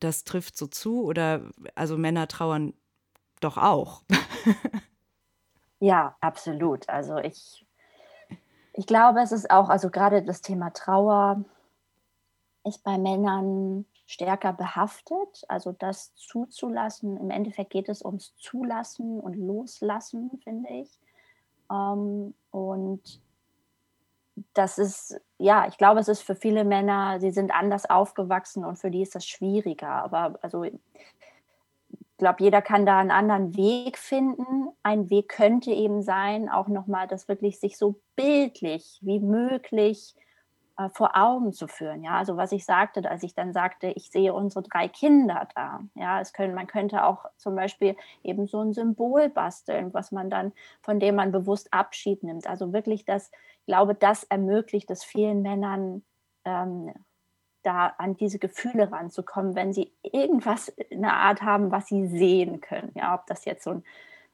das 0.00 0.24
trifft 0.24 0.56
so 0.56 0.66
zu 0.66 1.04
oder 1.04 1.42
also 1.74 1.98
Männer 1.98 2.28
trauern 2.28 2.72
doch 3.40 3.58
auch? 3.58 4.04
ja, 5.80 6.16
absolut. 6.22 6.88
Also 6.88 7.18
ich, 7.18 7.66
ich 8.72 8.86
glaube, 8.86 9.20
es 9.20 9.32
ist 9.32 9.50
auch, 9.50 9.68
also 9.68 9.90
gerade 9.90 10.22
das 10.22 10.40
Thema 10.40 10.70
Trauer 10.70 11.44
ist 12.64 12.82
bei 12.84 12.98
Männern 12.98 13.86
stärker 14.06 14.52
behaftet, 14.52 15.44
also 15.48 15.72
das 15.72 16.14
zuzulassen. 16.14 17.16
Im 17.16 17.30
Endeffekt 17.30 17.70
geht 17.70 17.88
es 17.88 18.04
ums 18.04 18.34
Zulassen 18.36 19.20
und 19.20 19.34
Loslassen, 19.34 20.30
finde 20.44 20.68
ich. 20.70 21.00
Ähm, 21.70 22.34
und 22.50 23.20
das 24.54 24.78
ist, 24.78 25.20
ja, 25.38 25.66
ich 25.66 25.78
glaube, 25.78 26.00
es 26.00 26.08
ist 26.08 26.22
für 26.22 26.34
viele 26.34 26.64
Männer, 26.64 27.20
sie 27.20 27.30
sind 27.30 27.52
anders 27.52 27.88
aufgewachsen 27.88 28.64
und 28.64 28.76
für 28.76 28.90
die 28.90 29.02
ist 29.02 29.14
das 29.14 29.26
schwieriger. 29.26 29.88
Aber 29.88 30.38
also, 30.42 30.64
ich 30.64 30.78
glaube, 32.18 32.42
jeder 32.44 32.62
kann 32.62 32.86
da 32.86 32.98
einen 32.98 33.10
anderen 33.10 33.56
Weg 33.56 33.98
finden. 33.98 34.68
Ein 34.82 35.10
Weg 35.10 35.28
könnte 35.28 35.70
eben 35.70 36.02
sein, 36.02 36.48
auch 36.48 36.68
nochmal 36.68 37.08
das 37.08 37.28
wirklich 37.28 37.58
sich 37.60 37.76
so 37.76 38.00
bildlich 38.14 38.98
wie 39.02 39.20
möglich 39.20 40.14
äh, 40.16 40.31
vor 40.94 41.16
Augen 41.16 41.52
zu 41.52 41.68
führen. 41.68 42.02
Ja, 42.02 42.18
also 42.18 42.36
was 42.36 42.52
ich 42.52 42.64
sagte, 42.64 43.08
als 43.10 43.22
ich 43.22 43.34
dann 43.34 43.52
sagte, 43.52 43.88
ich 43.88 44.10
sehe 44.10 44.32
unsere 44.32 44.62
drei 44.62 44.88
Kinder 44.88 45.48
da. 45.54 45.80
Ja, 45.94 46.20
es 46.20 46.32
können, 46.32 46.54
man 46.54 46.66
könnte 46.66 47.04
auch 47.04 47.26
zum 47.36 47.54
Beispiel 47.54 47.96
eben 48.22 48.46
so 48.46 48.60
ein 48.60 48.72
Symbol 48.72 49.28
basteln, 49.28 49.92
was 49.94 50.12
man 50.12 50.30
dann, 50.30 50.52
von 50.80 51.00
dem 51.00 51.16
man 51.16 51.32
bewusst 51.32 51.72
Abschied 51.72 52.22
nimmt. 52.22 52.46
Also 52.46 52.72
wirklich 52.72 53.04
das, 53.04 53.30
ich 53.60 53.66
glaube, 53.66 53.94
das 53.94 54.24
ermöglicht 54.24 54.90
es 54.90 55.04
vielen 55.04 55.42
Männern, 55.42 56.04
ähm, 56.44 56.92
da 57.62 57.94
an 57.98 58.16
diese 58.16 58.38
Gefühle 58.38 58.90
ranzukommen, 58.90 59.54
wenn 59.54 59.72
sie 59.72 59.92
irgendwas 60.02 60.68
in 60.68 61.02
der 61.02 61.14
Art 61.14 61.42
haben, 61.42 61.70
was 61.70 61.86
sie 61.86 62.06
sehen 62.08 62.60
können. 62.60 62.92
Ja, 62.94 63.14
ob 63.14 63.26
das 63.26 63.44
jetzt 63.44 63.64
so 63.64 63.70
ein 63.70 63.84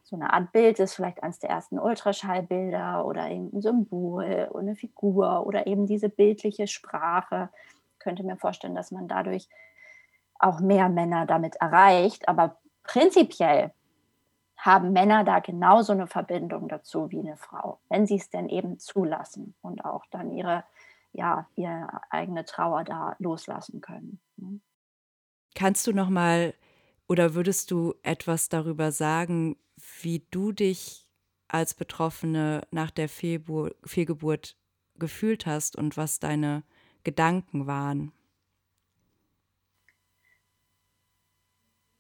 so 0.09 0.17
eine 0.17 0.33
Art 0.33 0.53
Bild 0.53 0.79
ist, 0.79 0.95
vielleicht 0.95 1.23
eines 1.23 1.39
der 1.39 1.51
ersten 1.51 1.79
Ultraschallbilder 1.79 3.05
oder 3.05 3.29
irgendein 3.29 3.61
Symbol 3.61 4.49
oder 4.51 4.61
eine 4.61 4.77
Figur 4.77 5.47
oder 5.47 5.67
eben 5.67 5.87
diese 5.87 6.09
bildliche 6.09 6.67
Sprache. 6.67 7.51
Ich 7.93 7.99
könnte 7.99 8.23
mir 8.23 8.37
vorstellen, 8.37 8.75
dass 8.75 8.91
man 8.91 9.07
dadurch 9.07 9.49
auch 10.39 10.61
mehr 10.61 10.89
Männer 10.89 11.27
damit 11.27 11.57
erreicht. 11.57 12.29
Aber 12.29 12.57
prinzipiell 12.85 13.73
haben 14.57 14.93
Männer 14.93 15.25
da 15.25 15.41
genauso 15.41 15.93
eine 15.93 16.07
Verbindung 16.07 16.69
dazu 16.69 17.11
wie 17.11 17.21
eine 17.21 17.37
Frau, 17.37 17.79
wenn 17.89 18.07
sie 18.07 18.17
es 18.17 18.31
denn 18.31 18.49
eben 18.49 18.79
zulassen 18.79 19.55
und 19.61 19.85
auch 19.85 20.05
dann 20.11 20.33
ihre, 20.33 20.65
ja, 21.13 21.47
ihre 21.55 22.01
eigene 22.11 22.45
Trauer 22.45 22.85
da 22.85 23.15
loslassen 23.19 23.81
können. 23.81 24.21
Ne? 24.37 24.61
Kannst 25.55 25.87
du 25.87 25.93
noch 25.93 26.09
mal 26.09 26.55
oder 27.09 27.35
würdest 27.35 27.71
du 27.71 27.95
etwas 28.03 28.49
darüber 28.49 28.91
sagen, 28.91 29.57
wie 30.03 30.25
du 30.31 30.53
dich 30.53 31.07
als 31.49 31.75
Betroffene 31.75 32.63
nach 32.71 32.91
der 32.91 33.09
Fehlbur 33.09 33.75
Fehlgeburt 33.85 34.57
gefühlt 34.99 35.47
hast 35.47 35.77
und 35.77 35.97
was 35.97 36.19
deine 36.19 36.63
Gedanken 37.05 37.67
waren. 37.67 38.13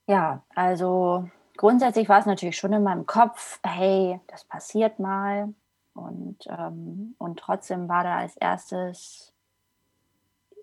Ja, 0.07 0.43
also 0.55 1.29
grundsätzlich 1.57 2.09
war 2.09 2.19
es 2.19 2.27
natürlich 2.27 2.57
schon 2.57 2.73
in 2.73 2.83
meinem 2.83 3.07
Kopf, 3.07 3.61
hey, 3.63 4.21
das 4.27 4.45
passiert 4.45 4.99
mal. 4.99 5.55
Und, 5.95 6.39
ähm, 6.49 7.15
und 7.19 7.39
trotzdem 7.39 7.89
war 7.89 8.05
da 8.05 8.19
als 8.19 8.37
erstes 8.37 9.35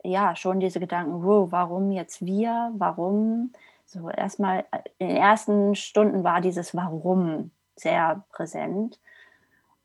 ja 0.04 0.36
schon 0.36 0.60
diese 0.60 0.80
Gedanken, 0.80 1.24
wow, 1.24 1.52
warum 1.52 1.92
jetzt 1.92 2.26
wir? 2.26 2.72
Warum? 2.76 3.52
So 3.86 4.10
erstmal 4.10 4.65
in 4.98 5.10
den 5.10 5.17
ersten 5.17 5.76
Stunden 5.76 6.24
war 6.24 6.41
dieses 6.41 6.76
Warum 6.76 7.52
sehr 7.76 8.24
präsent. 8.32 9.00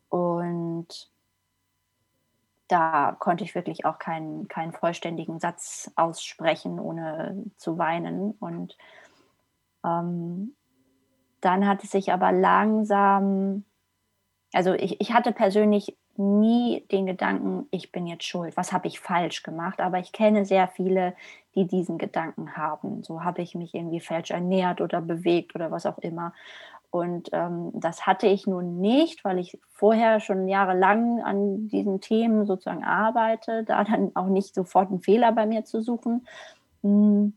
Und 0.08 1.10
da 2.68 3.16
konnte 3.18 3.44
ich 3.44 3.54
wirklich 3.54 3.84
auch 3.84 3.98
keinen, 3.98 4.48
keinen 4.48 4.72
vollständigen 4.72 5.40
Satz 5.40 5.90
aussprechen, 5.96 6.78
ohne 6.78 7.44
zu 7.56 7.78
weinen. 7.78 8.32
Und 8.32 8.76
ähm, 9.84 10.54
dann 11.40 11.66
hat 11.66 11.82
es 11.82 11.90
sich 11.90 12.12
aber 12.12 12.32
langsam, 12.32 13.64
also 14.52 14.72
ich, 14.74 15.00
ich 15.00 15.12
hatte 15.12 15.32
persönlich 15.32 15.96
nie 16.20 16.87
den 16.92 17.06
Gedanken, 17.06 17.66
ich 17.70 17.90
bin 17.90 18.06
jetzt 18.06 18.24
schuld, 18.24 18.56
was 18.56 18.72
habe 18.72 18.87
ich 18.87 19.00
falsch 19.00 19.42
gemacht. 19.42 19.80
Aber 19.80 19.98
ich 19.98 20.12
kenne 20.12 20.44
sehr 20.44 20.68
viele, 20.68 21.14
die 21.54 21.66
diesen 21.66 21.98
Gedanken 21.98 22.56
haben. 22.56 23.02
So 23.02 23.24
habe 23.24 23.42
ich 23.42 23.54
mich 23.54 23.74
irgendwie 23.74 24.00
falsch 24.00 24.30
ernährt 24.30 24.80
oder 24.80 25.00
bewegt 25.00 25.54
oder 25.54 25.70
was 25.70 25.87
auch 25.87 25.98
immer. 25.98 26.33
Und 26.90 27.30
ähm, 27.33 27.70
das 27.74 28.06
hatte 28.06 28.26
ich 28.26 28.46
nun 28.46 28.80
nicht, 28.80 29.24
weil 29.24 29.38
ich 29.38 29.59
vorher 29.68 30.20
schon 30.20 30.48
jahrelang 30.48 31.22
an 31.22 31.68
diesen 31.68 32.00
Themen 32.00 32.46
sozusagen 32.46 32.85
arbeite, 32.85 33.64
da 33.64 33.85
dann 33.85 34.11
auch 34.14 34.26
nicht 34.26 34.54
sofort 34.54 34.90
einen 34.90 35.00
Fehler 35.00 35.33
bei 35.33 35.46
mir 35.46 35.64
zu 35.64 35.83
suchen. 35.83 36.26
Hm. 36.83 37.33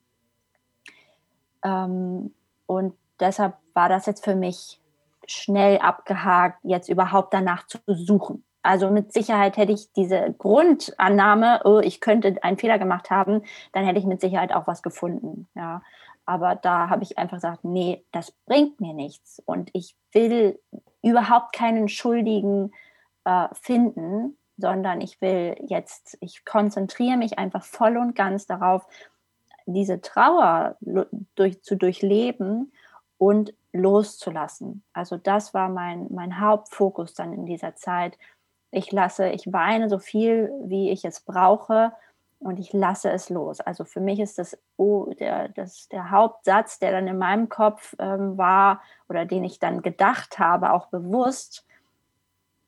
Ähm, 1.63 2.34
und 2.65 2.93
deshalb 3.19 3.56
war 3.74 3.89
das 3.89 4.08
jetzt 4.08 4.24
für 4.24 4.36
mich 4.36 4.80
schnell 5.28 5.78
abgehakt, 5.78 6.60
jetzt 6.63 6.89
überhaupt 6.89 7.34
danach 7.34 7.67
zu 7.67 7.78
suchen. 7.88 8.43
Also 8.63 8.89
mit 8.89 9.13
Sicherheit 9.13 9.58
hätte 9.58 9.73
ich 9.73 9.91
diese 9.93 10.34
Grundannahme, 10.38 11.62
oh, 11.65 11.80
ich 11.80 11.99
könnte 11.99 12.41
einen 12.43 12.58
Fehler 12.58 12.80
gemacht 12.80 13.12
haben, 13.12 13.43
dann 13.73 13.86
hätte 13.86 13.99
ich 13.99 14.06
mit 14.06 14.21
Sicherheit 14.21 14.54
auch 14.54 14.67
was 14.67 14.82
gefunden. 14.82 15.47
Ja. 15.54 15.84
Aber 16.26 16.56
da 16.56 16.89
habe 16.89 17.04
ich 17.04 17.17
einfach 17.17 17.38
gesagt, 17.38 17.65
nee, 17.65 18.06
das 18.12 18.32
bringt 18.45 18.80
mir 18.80 18.93
nichts. 18.93 19.41
Und 19.45 19.69
ich 19.73 19.95
will 20.13 20.60
überhaupt 21.02 21.54
keinen 21.54 21.89
Schuldigen 21.89 22.71
äh, 23.26 23.47
finden, 23.52 24.38
sondern 24.58 25.02
ich 25.02 25.19
will 25.21 25.58
jetzt, 25.67 26.17
ich 26.21 26.45
konzentriere 26.45 27.17
mich 27.17 27.38
einfach 27.38 27.63
voll 27.63 27.97
und 27.97 28.15
ganz 28.15 28.45
darauf, 28.45 28.88
diese 29.65 30.02
Trauer 30.02 30.78
durch, 31.36 31.62
zu 31.63 31.76
durchleben 31.76 32.71
und 33.17 33.54
loszulassen. 33.73 34.84
Also 34.93 35.17
das 35.17 35.54
war 35.54 35.69
mein, 35.69 36.08
mein 36.12 36.39
Hauptfokus 36.39 37.13
dann 37.13 37.34
in 37.34 37.45
dieser 37.45 37.76
Zeit. 37.76 38.17
Ich 38.73 38.91
lasse, 38.91 39.29
ich 39.29 39.51
weine 39.53 39.88
so 39.88 39.99
viel, 39.99 40.51
wie 40.63 40.89
ich 40.89 41.05
es 41.05 41.19
brauche 41.19 41.93
und 42.39 42.59
ich 42.59 42.73
lasse 42.73 43.12
es 43.12 43.29
los. 43.29 43.62
Also 43.62 43.86
für 43.86 44.01
mich 44.01 44.19
ist 44.19 44.39
das, 44.39 44.57
oh, 44.77 45.13
der, 45.19 45.49
das 45.49 45.88
der 45.89 46.12
Hauptsatz, 46.12 46.79
der 46.79 46.91
dann 46.91 47.07
in 47.07 47.17
meinem 47.17 47.49
Kopf 47.49 47.95
ähm, 47.99 48.38
war 48.38 48.81
oder 49.07 49.25
den 49.25 49.43
ich 49.43 49.59
dann 49.59 49.81
gedacht 49.81 50.39
habe, 50.39 50.73
auch 50.73 50.88
bewusst, 50.88 51.65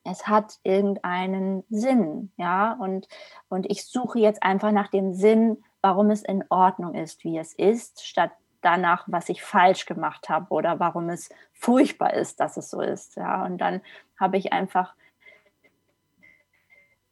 es 0.04 0.28
hat 0.28 0.60
irgendeinen 0.64 1.64
Sinn, 1.70 2.32
ja, 2.38 2.74
und, 2.74 3.08
und 3.50 3.70
ich 3.70 3.86
suche 3.86 4.20
jetzt 4.20 4.44
einfach 4.44 4.72
nach 4.72 4.90
dem 4.90 5.14
Sinn, 5.14 5.64
warum 5.82 6.12
es 6.12 6.22
in 6.22 6.44
Ordnung 6.50 6.94
ist, 6.94 7.24
wie 7.24 7.38
es 7.40 7.54
ist, 7.54 8.06
statt 8.06 8.32
danach, 8.62 9.06
was 9.08 9.30
ich 9.30 9.44
falsch 9.44 9.88
gemacht 9.88 10.30
habe 10.30 10.54
oder 10.54 10.80
warum 10.80 11.10
es 11.10 11.30
furchtbar 11.54 12.14
ist, 12.14 12.40
dass 12.40 12.56
es 12.56 12.70
so 12.70 12.82
ist, 12.82 13.16
ja, 13.16 13.44
und 13.46 13.58
dann 13.58 13.82
habe 14.20 14.38
ich 14.38 14.54
einfach 14.54 14.94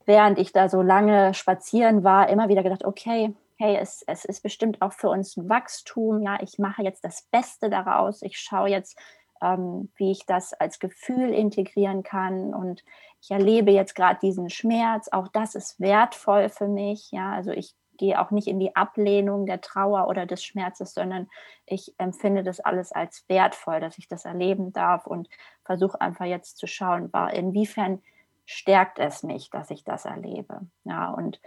während 0.06 0.38
ich 0.38 0.52
da 0.52 0.68
so 0.68 0.82
lange 0.82 1.34
spazieren 1.34 2.04
war, 2.04 2.28
immer 2.28 2.48
wieder 2.48 2.62
gedacht, 2.62 2.84
okay, 2.84 3.34
hey, 3.56 3.76
es, 3.76 4.02
es 4.06 4.24
ist 4.24 4.42
bestimmt 4.42 4.82
auch 4.82 4.92
für 4.92 5.08
uns 5.08 5.36
ein 5.36 5.48
Wachstum. 5.48 6.22
Ja, 6.22 6.38
ich 6.42 6.58
mache 6.58 6.82
jetzt 6.82 7.04
das 7.04 7.22
Beste 7.30 7.70
daraus. 7.70 8.22
Ich 8.22 8.38
schaue 8.38 8.68
jetzt, 8.68 8.98
ähm, 9.42 9.90
wie 9.96 10.10
ich 10.10 10.26
das 10.26 10.52
als 10.54 10.78
Gefühl 10.78 11.32
integrieren 11.32 12.02
kann. 12.02 12.52
Und 12.52 12.82
ich 13.20 13.30
erlebe 13.30 13.70
jetzt 13.70 13.94
gerade 13.94 14.18
diesen 14.20 14.50
Schmerz. 14.50 15.08
Auch 15.12 15.28
das 15.28 15.54
ist 15.54 15.80
wertvoll 15.80 16.48
für 16.48 16.68
mich. 16.68 17.10
Ja, 17.10 17.32
also 17.32 17.52
ich 17.52 17.74
gehe 17.96 18.20
auch 18.20 18.30
nicht 18.30 18.48
in 18.48 18.58
die 18.58 18.74
Ablehnung 18.74 19.46
der 19.46 19.60
Trauer 19.60 20.08
oder 20.08 20.26
des 20.26 20.44
Schmerzes, 20.44 20.94
sondern 20.94 21.28
ich 21.64 21.94
empfinde 21.98 22.42
das 22.42 22.58
alles 22.60 22.92
als 22.92 23.24
wertvoll, 23.28 23.80
dass 23.80 23.98
ich 23.98 24.08
das 24.08 24.24
erleben 24.24 24.72
darf 24.72 25.06
und 25.06 25.28
versuche 25.64 26.00
einfach 26.00 26.24
jetzt 26.24 26.58
zu 26.58 26.66
schauen, 26.66 27.12
inwiefern 27.32 28.02
stärkt 28.44 28.98
es 28.98 29.22
mich, 29.22 29.50
dass 29.50 29.70
ich 29.70 29.84
das 29.84 30.04
erlebe. 30.04 30.60
Ja, 30.84 31.10
und 31.10 31.40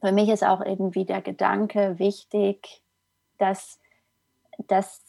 für 0.00 0.12
mich 0.12 0.28
ist 0.28 0.44
auch 0.44 0.60
irgendwie 0.60 1.04
der 1.04 1.22
Gedanke 1.22 1.98
wichtig, 1.98 2.82
dass, 3.38 3.78
dass 4.66 5.04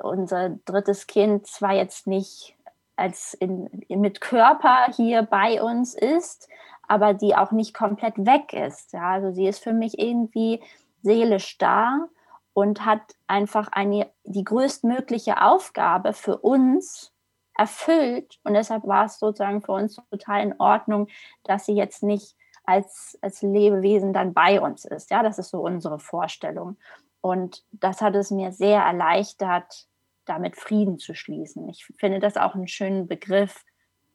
unser 0.00 0.50
drittes 0.64 1.06
Kind 1.06 1.46
zwar 1.46 1.74
jetzt 1.74 2.06
nicht 2.06 2.56
als 2.96 3.34
in, 3.34 3.68
mit 3.88 4.20
Körper 4.20 4.86
hier 4.94 5.22
bei 5.22 5.62
uns 5.62 5.94
ist, 5.94 6.48
aber 6.88 7.14
die 7.14 7.36
auch 7.36 7.52
nicht 7.52 7.74
komplett 7.74 8.16
weg 8.18 8.52
ist. 8.52 8.92
Ja, 8.92 9.10
also 9.10 9.30
sie 9.30 9.46
ist 9.46 9.62
für 9.62 9.72
mich 9.72 9.98
irgendwie 9.98 10.60
seelisch 11.02 11.58
da 11.58 12.08
und 12.54 12.84
hat 12.84 13.02
einfach 13.28 13.68
eine, 13.70 14.10
die 14.24 14.42
größtmögliche 14.42 15.42
Aufgabe 15.42 16.12
für 16.12 16.38
uns, 16.38 17.12
erfüllt. 17.58 18.38
Und 18.44 18.54
deshalb 18.54 18.86
war 18.86 19.04
es 19.04 19.18
sozusagen 19.18 19.60
für 19.60 19.72
uns 19.72 19.96
total 20.10 20.42
in 20.42 20.54
Ordnung, 20.58 21.08
dass 21.44 21.66
sie 21.66 21.74
jetzt 21.74 22.02
nicht 22.02 22.36
als, 22.64 23.18
als 23.20 23.42
Lebewesen 23.42 24.12
dann 24.12 24.32
bei 24.32 24.60
uns 24.60 24.84
ist. 24.84 25.10
Ja, 25.10 25.22
das 25.22 25.38
ist 25.38 25.50
so 25.50 25.60
unsere 25.60 25.98
Vorstellung. 25.98 26.76
Und 27.20 27.64
das 27.72 28.00
hat 28.00 28.14
es 28.14 28.30
mir 28.30 28.52
sehr 28.52 28.80
erleichtert, 28.80 29.86
damit 30.24 30.56
Frieden 30.56 30.98
zu 30.98 31.14
schließen. 31.14 31.68
Ich 31.68 31.86
finde 31.98 32.20
das 32.20 32.36
auch 32.36 32.54
einen 32.54 32.68
schönen 32.68 33.08
Begriff, 33.08 33.64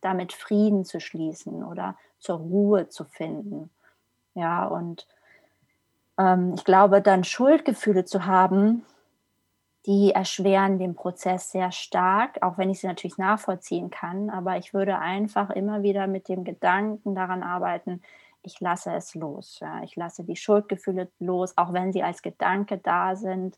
damit 0.01 0.33
Frieden 0.33 0.85
zu 0.85 0.99
schließen 0.99 1.63
oder 1.63 1.97
zur 2.19 2.37
Ruhe 2.37 2.87
zu 2.89 3.03
finden. 3.05 3.69
Ja, 4.35 4.65
und 4.65 5.07
ähm, 6.17 6.53
ich 6.55 6.63
glaube, 6.63 7.01
dann 7.01 7.23
Schuldgefühle 7.23 8.05
zu 8.05 8.25
haben, 8.25 8.85
die 9.85 10.11
erschweren 10.11 10.79
den 10.79 10.95
Prozess 10.95 11.51
sehr 11.51 11.71
stark, 11.71 12.41
auch 12.41 12.57
wenn 12.57 12.69
ich 12.69 12.79
sie 12.79 12.87
natürlich 12.87 13.17
nachvollziehen 13.17 13.89
kann. 13.89 14.29
Aber 14.29 14.57
ich 14.57 14.73
würde 14.73 14.97
einfach 14.97 15.49
immer 15.49 15.83
wieder 15.83 16.07
mit 16.07 16.29
dem 16.29 16.43
Gedanken 16.43 17.15
daran 17.15 17.43
arbeiten, 17.43 18.01
ich 18.43 18.59
lasse 18.59 18.93
es 18.93 19.15
los. 19.15 19.59
Ja. 19.61 19.81
Ich 19.83 19.95
lasse 19.95 20.23
die 20.23 20.35
Schuldgefühle 20.35 21.09
los, 21.19 21.57
auch 21.57 21.73
wenn 21.73 21.91
sie 21.91 22.03
als 22.03 22.21
Gedanke 22.21 22.77
da 22.77 23.15
sind. 23.15 23.57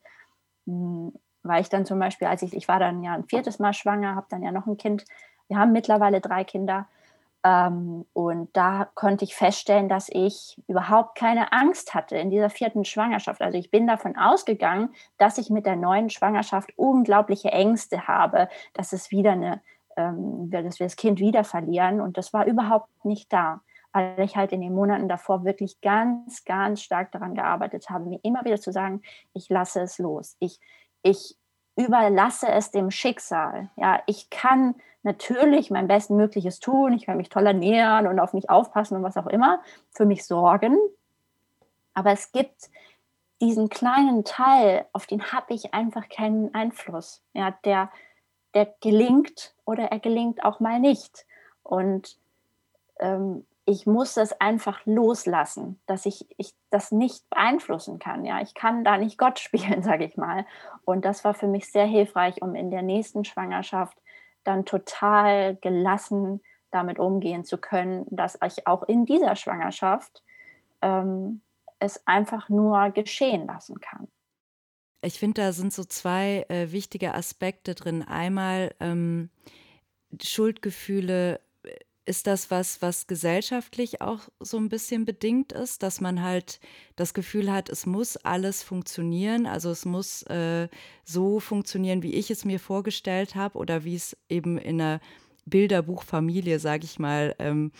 Hm, 0.65 1.13
weil 1.43 1.61
ich 1.61 1.69
dann 1.69 1.85
zum 1.85 1.99
Beispiel, 1.99 2.27
als 2.27 2.41
ich, 2.41 2.55
ich 2.55 2.67
war 2.67 2.79
dann 2.79 3.03
ja 3.03 3.13
ein 3.13 3.25
viertes 3.25 3.59
Mal 3.59 3.73
schwanger, 3.73 4.15
habe 4.15 4.27
dann 4.29 4.41
ja 4.41 4.51
noch 4.51 4.65
ein 4.67 4.77
Kind. 4.77 5.05
Wir 5.47 5.57
haben 5.57 5.71
mittlerweile 5.71 6.21
drei 6.21 6.43
Kinder. 6.43 6.88
Ähm, 7.45 8.05
und 8.13 8.49
da 8.58 8.89
konnte 8.95 9.23
ich 9.23 9.36
feststellen, 9.36 9.88
dass 9.88 10.10
ich 10.10 10.60
überhaupt 10.67 11.15
keine 11.15 11.53
Angst 11.53 11.93
hatte 11.93 12.17
in 12.17 12.31
dieser 12.31 12.49
vierten 12.49 12.86
Schwangerschaft. 12.86 13.39
Also 13.43 13.55
ich 13.60 13.69
bin 13.69 13.86
davon 13.86 14.17
ausgegangen, 14.17 14.89
dass 15.19 15.38
ich 15.38 15.51
mit 15.51 15.67
der 15.67 15.75
neuen 15.75 16.10
Schwangerschaft 16.10 16.73
unglaubliche 16.75 17.51
Ängste 17.51 18.08
habe, 18.08 18.49
dass 18.73 18.93
es 18.93 19.12
wieder 19.12 19.34
eine, 19.34 19.62
ähm, 19.95 20.49
dass 20.49 20.79
wir 20.79 20.88
das 20.88 20.95
Kind 20.95 21.19
wieder 21.19 21.43
verlieren. 21.43 22.01
Und 22.01 22.17
das 22.17 22.34
war 22.34 22.47
überhaupt 22.47 23.05
nicht 23.05 23.31
da, 23.31 23.62
weil 23.93 24.21
ich 24.21 24.36
halt 24.36 24.51
in 24.51 24.62
den 24.62 24.73
Monaten 24.73 25.08
davor 25.08 25.45
wirklich 25.45 25.79
ganz, 25.81 26.45
ganz 26.45 26.81
stark 26.81 27.12
daran 27.12 27.36
gearbeitet 27.36 27.91
habe, 27.91 28.05
mir 28.05 28.19
immer 28.23 28.43
wieder 28.43 28.60
zu 28.60 28.71
sagen, 28.71 29.03
ich 29.34 29.49
lasse 29.49 29.81
es 29.81 29.99
los. 29.99 30.36
Ich, 30.39 30.60
ich 31.03 31.38
überlasse 31.75 32.47
es 32.47 32.71
dem 32.71 32.89
Schicksal. 32.89 33.69
Ja, 33.75 34.01
ich 34.08 34.31
kann 34.31 34.73
natürlich 35.06 35.72
mein 35.72 35.88
Bestmögliches 35.88 36.60
tun, 36.60 36.94
ich 36.94 37.06
kann 37.06 37.18
mich 37.18 37.30
toll 37.30 37.46
ernähren 37.46 38.08
und 38.08 38.20
auf 38.20 38.34
mich 38.34 38.50
aufpassen 38.50 38.98
und 38.98 39.04
was 39.04 39.18
auch 39.18 39.28
immer, 39.28 39.62
für 39.91 40.06
mich 40.06 40.26
sorgen. 40.26 40.78
Aber 41.94 42.12
es 42.12 42.32
gibt 42.32 42.70
diesen 43.39 43.70
kleinen 43.70 44.26
Teil, 44.26 44.86
auf 44.91 45.06
den 45.06 45.32
habe 45.32 45.54
ich 45.54 45.74
einfach 45.74 46.10
keinen 46.10 46.54
Einfluss. 46.54 47.22
Ja, 47.34 47.52
der, 47.63 47.91
der 48.54 48.74
gelingt 48.82 49.54
oder 49.63 49.86
er 49.86 50.00
gelingt 50.00 50.44
auch 50.44 50.60
mal 50.60 50.80
nicht. 50.80 51.26
Und 51.63 52.18
ähm, 53.00 53.46
ich 53.65 53.86
muss 53.86 54.18
es 54.18 54.39
einfach 54.39 54.86
loslassen, 54.86 55.80
dass 55.86 56.06
ich, 56.06 56.28
ich 56.38 56.54
das 56.70 56.91
nicht 56.91 57.30
beeinflussen 57.30 58.00
kann. 58.00 58.26
Ja, 58.26 58.41
ich 58.41 58.54
kann 58.54 58.84
da 58.84 58.98
nicht 58.98 59.18
Gott 59.18 59.39
spielen, 59.39 59.84
sage 59.84 60.06
ich 60.06 60.18
mal. 60.18 60.46
Und 60.84 61.06
das 61.06 61.24
war 61.24 61.34
für 61.34 61.48
mich 61.48 61.72
sehr 61.72 61.86
hilfreich, 61.86 62.41
um 62.41 62.56
in 62.56 62.72
der 62.72 62.82
nächsten 62.82 63.24
Schwangerschaft 63.24 63.98
dann 64.45 64.65
total 64.65 65.58
gelassen 65.58 66.41
damit 66.71 66.99
umgehen 66.99 67.45
zu 67.45 67.58
können, 67.58 68.05
dass 68.10 68.38
ich 68.45 68.67
auch 68.67 68.84
in 68.84 69.05
dieser 69.05 69.36
Schwangerschaft 69.36 70.23
ähm, 70.81 71.41
es 71.79 72.05
einfach 72.05 72.49
nur 72.49 72.89
geschehen 72.91 73.47
lassen 73.47 73.79
kann. 73.79 74.08
Ich 75.01 75.19
finde, 75.19 75.41
da 75.41 75.51
sind 75.53 75.71
so 75.71 75.84
zwei 75.86 76.45
äh, 76.49 76.71
wichtige 76.71 77.13
Aspekte 77.13 77.75
drin. 77.75 78.01
Einmal 78.01 78.73
ähm, 78.79 79.29
Schuldgefühle 80.21 81.39
ist 82.06 82.28
das 82.28 82.52
was, 82.52 82.82
was 82.82 83.08
gesellschaftlich 83.08 84.02
auch 84.02 84.22
so 84.39 84.58
ein 84.58 84.70
bisschen 84.70 85.06
bedingt 85.06 85.52
ist, 85.52 85.82
dass 85.84 86.02
man 86.02 86.22
halt 86.22 86.60
das 86.96 87.13
Gefühl 87.13 87.52
hat, 87.52 87.70
es 87.70 87.86
muss 87.86 88.18
alles 88.18 88.62
funktionieren, 88.62 89.48
also 89.48 89.72
es 89.72 89.86
muss 89.86 90.22
äh, 90.24 90.68
so 91.04 91.39
funktionieren, 91.39 92.04
wie 92.04 92.13
ich 92.13 92.30
es 92.30 92.46
mir 92.46 92.60
vorgestellt 92.60 93.36
habe 93.36 93.58
oder 93.58 93.84
wie 93.84 93.96
es 93.96 94.15
eben 94.30 94.58
in 94.58 94.80
einer 94.80 95.02
Bilderbuchfamilie, 95.46 96.60
sage 96.60 96.86
ich 96.86 97.00
mal, 97.00 97.36
ähm, 97.39 97.72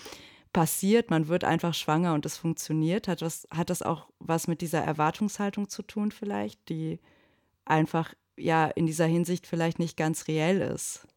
passiert. 0.54 1.10
Man 1.10 1.28
wird 1.28 1.44
einfach 1.44 1.74
schwanger 1.74 2.14
und 2.14 2.26
es 2.26 2.38
funktioniert. 2.38 3.08
Hat, 3.08 3.22
was, 3.22 3.48
hat 3.52 3.70
das 3.70 3.82
auch 3.82 4.08
was 4.20 4.48
mit 4.48 4.62
dieser 4.62 4.80
Erwartungshaltung 4.80 5.70
zu 5.70 5.84
tun 5.84 6.12
vielleicht, 6.12 6.70
die 6.70 7.00
einfach 7.66 8.14
ja 8.38 8.68
in 8.68 8.86
dieser 8.86 9.06
Hinsicht 9.06 9.48
vielleicht 9.48 9.80
nicht 9.80 9.98
ganz 9.98 10.28
reell 10.28 10.62
ist? 10.62 11.08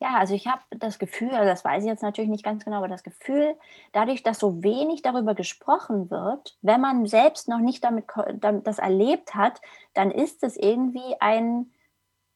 Ja, 0.00 0.14
also 0.16 0.32
ich 0.34 0.46
habe 0.46 0.62
das 0.70 1.00
Gefühl, 1.00 1.30
also 1.30 1.44
das 1.44 1.64
weiß 1.64 1.82
ich 1.82 1.88
jetzt 1.88 2.04
natürlich 2.04 2.30
nicht 2.30 2.44
ganz 2.44 2.64
genau, 2.64 2.76
aber 2.78 2.86
das 2.86 3.02
Gefühl, 3.02 3.56
dadurch, 3.92 4.22
dass 4.22 4.38
so 4.38 4.62
wenig 4.62 5.02
darüber 5.02 5.34
gesprochen 5.34 6.08
wird, 6.08 6.56
wenn 6.62 6.80
man 6.80 7.06
selbst 7.06 7.48
noch 7.48 7.58
nicht 7.58 7.82
damit, 7.82 8.04
das 8.40 8.78
erlebt 8.78 9.34
hat, 9.34 9.60
dann 9.94 10.12
ist 10.12 10.44
es 10.44 10.56
irgendwie 10.56 11.16
ein, 11.18 11.72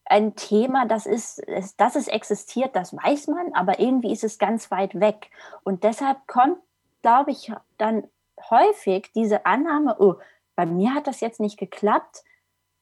ein 0.07 0.35
Thema, 0.35 0.87
das 0.87 1.07
ist, 1.07 1.40
dass 1.77 1.94
es 1.94 2.09
existiert, 2.09 2.75
das 2.75 2.96
weiß 2.96 3.29
man, 3.29 3.55
aber 3.55 3.79
irgendwie 3.79 4.12
ist 4.12 4.25
es 4.25 4.38
ganz 4.38 4.72
weit 4.72 4.98
weg. 4.98 5.31
Und 5.62 5.85
deshalb 5.85 6.27
kommt, 6.27 6.59
glaube 7.03 7.31
ich, 7.31 7.53
dann 7.79 8.09
häufig 8.51 9.12
diese 9.14 9.46
Annahme, 9.46 9.96
oh, 10.01 10.16
bei 10.57 10.66
mir 10.66 10.94
hat 10.94 11.07
das 11.07 11.20
jetzt 11.20 11.38
nicht 11.38 11.59
geklappt, 11.59 12.25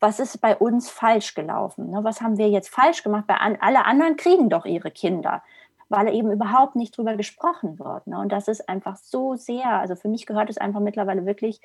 was 0.01 0.19
ist 0.19 0.41
bei 0.41 0.57
uns 0.57 0.91
falsch 0.91 1.35
gelaufen? 1.35 1.91
Ne? 1.91 2.03
Was 2.03 2.23
haben 2.23 2.39
wir 2.39 2.49
jetzt 2.49 2.71
falsch 2.71 3.03
gemacht? 3.03 3.27
Bei 3.27 3.37
an, 3.37 3.59
alle 3.61 3.85
anderen 3.85 4.17
kriegen 4.17 4.49
doch 4.49 4.65
ihre 4.65 4.91
Kinder, 4.91 5.43
weil 5.91 6.13
eben 6.15 6.33
überhaupt 6.33 6.75
nicht 6.75 6.97
drüber 6.97 7.17
gesprochen 7.17 7.79
wird. 7.79 8.07
Ne? 8.07 8.19
Und 8.19 8.33
das 8.33 8.49
ist 8.49 8.69
einfach 8.69 8.97
so 8.97 9.37
sehr, 9.37 9.69
also 9.69 9.95
für 9.97 10.09
mich 10.09 10.25
gehört 10.25 10.49
es 10.49 10.59
einfach 10.59 10.81
mittlerweile 10.81 11.27
wirklich 11.27 11.61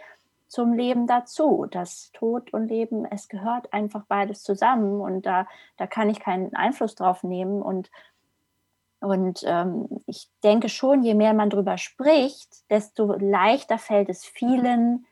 zum 0.48 0.74
Leben 0.74 1.08
dazu. 1.08 1.65
Das 1.71 2.12
Tod 2.13 2.54
und 2.54 2.67
Leben, 2.67 3.06
es 3.06 3.30
gehört 3.30 3.71
einfach 3.74 4.04
beides 4.08 4.43
zusammen 4.43 5.00
und 5.00 5.26
da, 5.26 5.48
da 5.78 5.88
kann 5.88 6.10
ich 6.10 6.19
keinen 6.19 6.54
Einfluss 6.56 6.95
drauf 6.95 7.24
nehmen. 7.24 7.62
Und, 7.62 7.89
und 9.00 9.43
ähm, 9.45 9.88
ich 10.08 10.30
denke 10.43 10.67
schon, 10.67 11.04
je 11.04 11.13
mehr 11.13 11.34
man 11.34 11.50
drüber 11.50 11.78
spricht, 11.78 12.69
desto 12.69 13.13
leichter 13.13 13.78
fällt 13.78 14.10
es 14.10 14.26
vielen, 14.26 15.06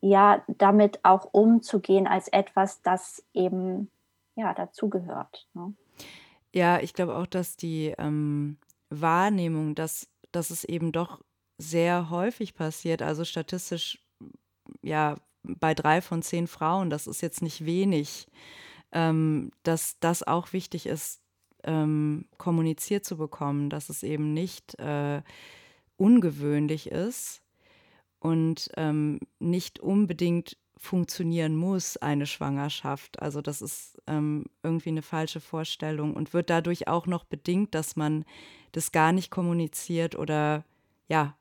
ja, 0.00 0.42
damit 0.48 1.00
auch 1.04 1.28
umzugehen 1.32 2.06
als 2.06 2.28
etwas, 2.28 2.82
das 2.82 3.24
eben 3.34 3.90
ja 4.34 4.54
dazugehört. 4.54 5.46
Ne? 5.54 5.74
Ja, 6.52 6.80
ich 6.80 6.94
glaube 6.94 7.16
auch, 7.16 7.26
dass 7.26 7.56
die 7.56 7.94
ähm, 7.98 8.58
Wahrnehmung, 8.88 9.74
dass, 9.74 10.08
dass 10.32 10.50
es 10.50 10.64
eben 10.64 10.92
doch 10.92 11.20
sehr 11.58 12.10
häufig 12.10 12.54
passiert, 12.54 13.02
also 13.02 13.24
statistisch 13.24 14.02
ja 14.82 15.16
bei 15.42 15.74
drei 15.74 16.00
von 16.00 16.22
zehn 16.22 16.46
Frauen, 16.46 16.90
das 16.90 17.06
ist 17.06 17.20
jetzt 17.20 17.42
nicht 17.42 17.64
wenig, 17.64 18.26
ähm, 18.92 19.50
dass 19.62 19.98
das 20.00 20.22
auch 20.22 20.52
wichtig 20.52 20.86
ist, 20.86 21.20
ähm, 21.64 22.26
kommuniziert 22.38 23.04
zu 23.04 23.16
bekommen, 23.16 23.70
dass 23.70 23.88
es 23.90 24.02
eben 24.02 24.32
nicht 24.32 24.78
äh, 24.78 25.22
ungewöhnlich 25.96 26.90
ist, 26.90 27.42
und 28.20 28.70
ähm, 28.76 29.18
nicht 29.38 29.80
unbedingt 29.80 30.56
funktionieren 30.76 31.56
muss, 31.56 31.96
eine 31.98 32.26
Schwangerschaft. 32.26 33.20
Also 33.20 33.42
das 33.42 33.60
ist 33.60 34.00
ähm, 34.06 34.44
irgendwie 34.62 34.88
eine 34.90 35.02
falsche 35.02 35.40
Vorstellung 35.40 36.14
und 36.14 36.32
wird 36.32 36.48
dadurch 36.48 36.88
auch 36.88 37.06
noch 37.06 37.24
bedingt, 37.24 37.74
dass 37.74 37.96
man 37.96 38.24
das 38.72 38.92
gar 38.92 39.12
nicht 39.12 39.30
kommuniziert 39.30 40.16
oder 40.16 40.64
ja, 41.08 41.36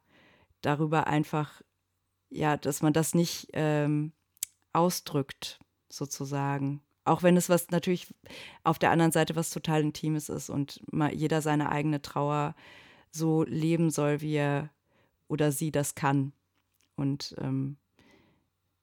darüber 0.61 1.07
einfach, 1.07 1.61
ja, 2.29 2.57
dass 2.57 2.81
man 2.81 2.91
das 2.91 3.13
nicht 3.13 3.47
ähm, 3.53 4.11
ausdrückt, 4.73 5.59
sozusagen. 5.89 6.81
Auch 7.05 7.23
wenn 7.23 7.37
es 7.37 7.49
was 7.49 7.69
natürlich 7.69 8.13
auf 8.63 8.77
der 8.77 8.91
anderen 8.91 9.11
Seite 9.11 9.35
was 9.35 9.49
total 9.49 9.81
Intimes 9.81 10.29
ist 10.29 10.49
und 10.49 10.81
mal 10.91 11.13
jeder 11.13 11.41
seine 11.41 11.71
eigene 11.71 12.01
Trauer 12.01 12.55
so 13.09 13.43
leben 13.43 13.89
soll, 13.89 14.21
wie 14.21 14.35
er 14.35 14.69
oder 15.27 15.51
sie 15.51 15.71
das 15.71 15.95
kann. 15.95 16.33
Und 16.99 17.33
ähm, 17.39 17.77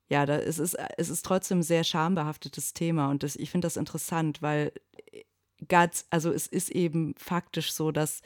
ja, 0.08 0.24
da, 0.24 0.38
es, 0.38 0.58
ist, 0.58 0.74
es 0.96 1.08
ist 1.10 1.24
trotzdem 1.24 1.58
ein 1.58 1.62
sehr 1.62 1.84
schambehaftetes 1.84 2.72
Thema 2.72 3.10
und 3.10 3.22
das, 3.22 3.36
ich 3.36 3.50
finde 3.50 3.66
das 3.66 3.76
interessant, 3.76 4.40
weil 4.40 4.72
äh, 5.12 5.24
ganz, 5.68 6.06
also 6.10 6.32
es 6.32 6.46
ist 6.46 6.70
eben 6.70 7.14
faktisch 7.16 7.72
so, 7.72 7.90
dass 7.90 8.22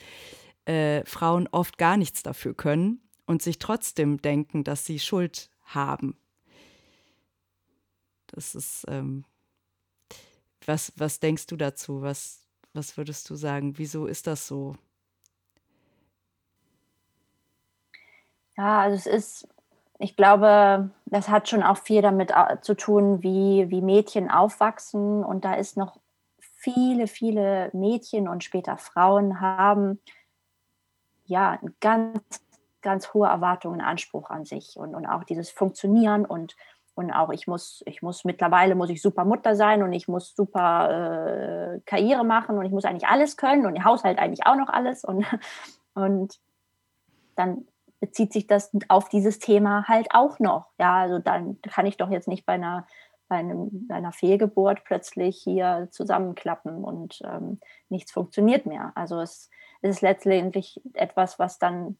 äh, 0.66 1.04
Frauen 1.06 1.48
oft 1.48 1.78
gar 1.78 1.96
nichts 1.96 2.22
dafür 2.22 2.54
können 2.54 3.00
und 3.26 3.42
sich 3.42 3.58
trotzdem 3.58 4.20
denken, 4.22 4.62
dass 4.62 4.84
sie 4.86 4.98
Schuld 4.98 5.50
haben. 5.62 6.16
Das 8.26 8.54
ist, 8.54 8.84
ähm, 8.88 9.24
was, 10.66 10.92
was 10.96 11.18
denkst 11.18 11.46
du 11.46 11.56
dazu? 11.56 12.02
Was, 12.02 12.46
was 12.74 12.96
würdest 12.96 13.28
du 13.30 13.34
sagen? 13.34 13.78
Wieso 13.78 14.06
ist 14.06 14.26
das 14.26 14.46
so? 14.46 14.76
Ja, 18.56 18.80
also 18.82 18.96
es 18.96 19.06
ist 19.06 19.48
ich 20.02 20.16
glaube, 20.16 20.90
das 21.04 21.28
hat 21.28 21.48
schon 21.48 21.62
auch 21.62 21.76
viel 21.76 22.00
damit 22.00 22.30
äh, 22.30 22.60
zu 22.62 22.74
tun, 22.74 23.22
wie, 23.22 23.66
wie 23.68 23.82
Mädchen 23.82 24.30
aufwachsen. 24.30 25.22
Und 25.22 25.44
da 25.44 25.54
ist 25.54 25.76
noch 25.76 25.98
viele, 26.38 27.06
viele 27.06 27.68
Mädchen 27.74 28.26
und 28.26 28.42
später 28.42 28.78
Frauen 28.78 29.42
haben 29.42 30.00
ja 31.26 31.58
ganz, 31.80 32.18
ganz 32.80 33.12
hohe 33.12 33.28
Erwartungen, 33.28 33.82
Anspruch 33.82 34.30
an 34.30 34.46
sich 34.46 34.78
und, 34.78 34.94
und 34.94 35.04
auch 35.04 35.24
dieses 35.24 35.50
Funktionieren 35.50 36.24
und, 36.24 36.56
und 36.94 37.12
auch 37.12 37.28
ich 37.28 37.46
muss, 37.46 37.82
ich 37.84 38.00
muss 38.00 38.24
mittlerweile 38.24 38.74
muss 38.74 38.88
ich 38.88 39.02
super 39.02 39.26
Mutter 39.26 39.54
sein 39.54 39.82
und 39.82 39.92
ich 39.92 40.08
muss 40.08 40.34
super 40.34 41.74
äh, 41.74 41.80
Karriere 41.84 42.24
machen 42.24 42.56
und 42.56 42.64
ich 42.64 42.72
muss 42.72 42.86
eigentlich 42.86 43.08
alles 43.08 43.36
können 43.36 43.66
und 43.66 43.76
im 43.76 43.84
Haushalt 43.84 44.18
eigentlich 44.18 44.46
auch 44.46 44.56
noch 44.56 44.70
alles 44.70 45.04
und, 45.04 45.26
und 45.94 46.40
dann 47.36 47.66
bezieht 48.00 48.32
sich 48.32 48.46
das 48.46 48.70
auf 48.88 49.08
dieses 49.08 49.38
Thema 49.38 49.86
halt 49.86 50.08
auch 50.12 50.38
noch. 50.38 50.66
Ja, 50.78 51.00
also 51.00 51.18
dann 51.18 51.60
kann 51.62 51.86
ich 51.86 51.96
doch 51.96 52.10
jetzt 52.10 52.28
nicht 52.28 52.46
bei 52.46 52.54
einer, 52.54 52.86
bei, 53.28 53.36
einem, 53.36 53.86
bei 53.86 53.94
einer 53.94 54.12
Fehlgeburt 54.12 54.84
plötzlich 54.84 55.40
hier 55.42 55.88
zusammenklappen 55.90 56.82
und 56.82 57.20
ähm, 57.24 57.60
nichts 57.88 58.10
funktioniert 58.10 58.66
mehr. 58.66 58.92
Also 58.94 59.20
es, 59.20 59.50
es 59.82 59.96
ist 59.96 60.00
letztendlich 60.00 60.80
etwas, 60.94 61.38
was 61.38 61.58
dann 61.58 61.98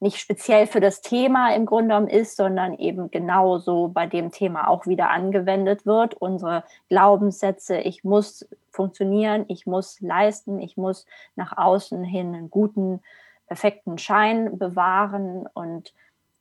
nicht 0.00 0.18
speziell 0.18 0.66
für 0.66 0.80
das 0.80 1.00
Thema 1.00 1.54
im 1.54 1.66
Grunde 1.66 1.88
genommen 1.88 2.08
ist, 2.08 2.36
sondern 2.36 2.74
eben 2.74 3.10
genauso 3.10 3.88
bei 3.88 4.06
dem 4.06 4.30
Thema 4.30 4.68
auch 4.68 4.86
wieder 4.86 5.10
angewendet 5.10 5.86
wird. 5.86 6.14
Unsere 6.14 6.62
Glaubenssätze, 6.88 7.78
ich 7.78 8.04
muss 8.04 8.48
funktionieren, 8.70 9.44
ich 9.48 9.66
muss 9.66 10.00
leisten, 10.00 10.60
ich 10.60 10.76
muss 10.76 11.04
nach 11.34 11.56
außen 11.56 12.04
hin 12.04 12.34
einen 12.34 12.50
guten 12.50 13.00
perfekten 13.48 13.98
Schein 13.98 14.58
bewahren 14.58 15.46
und 15.54 15.92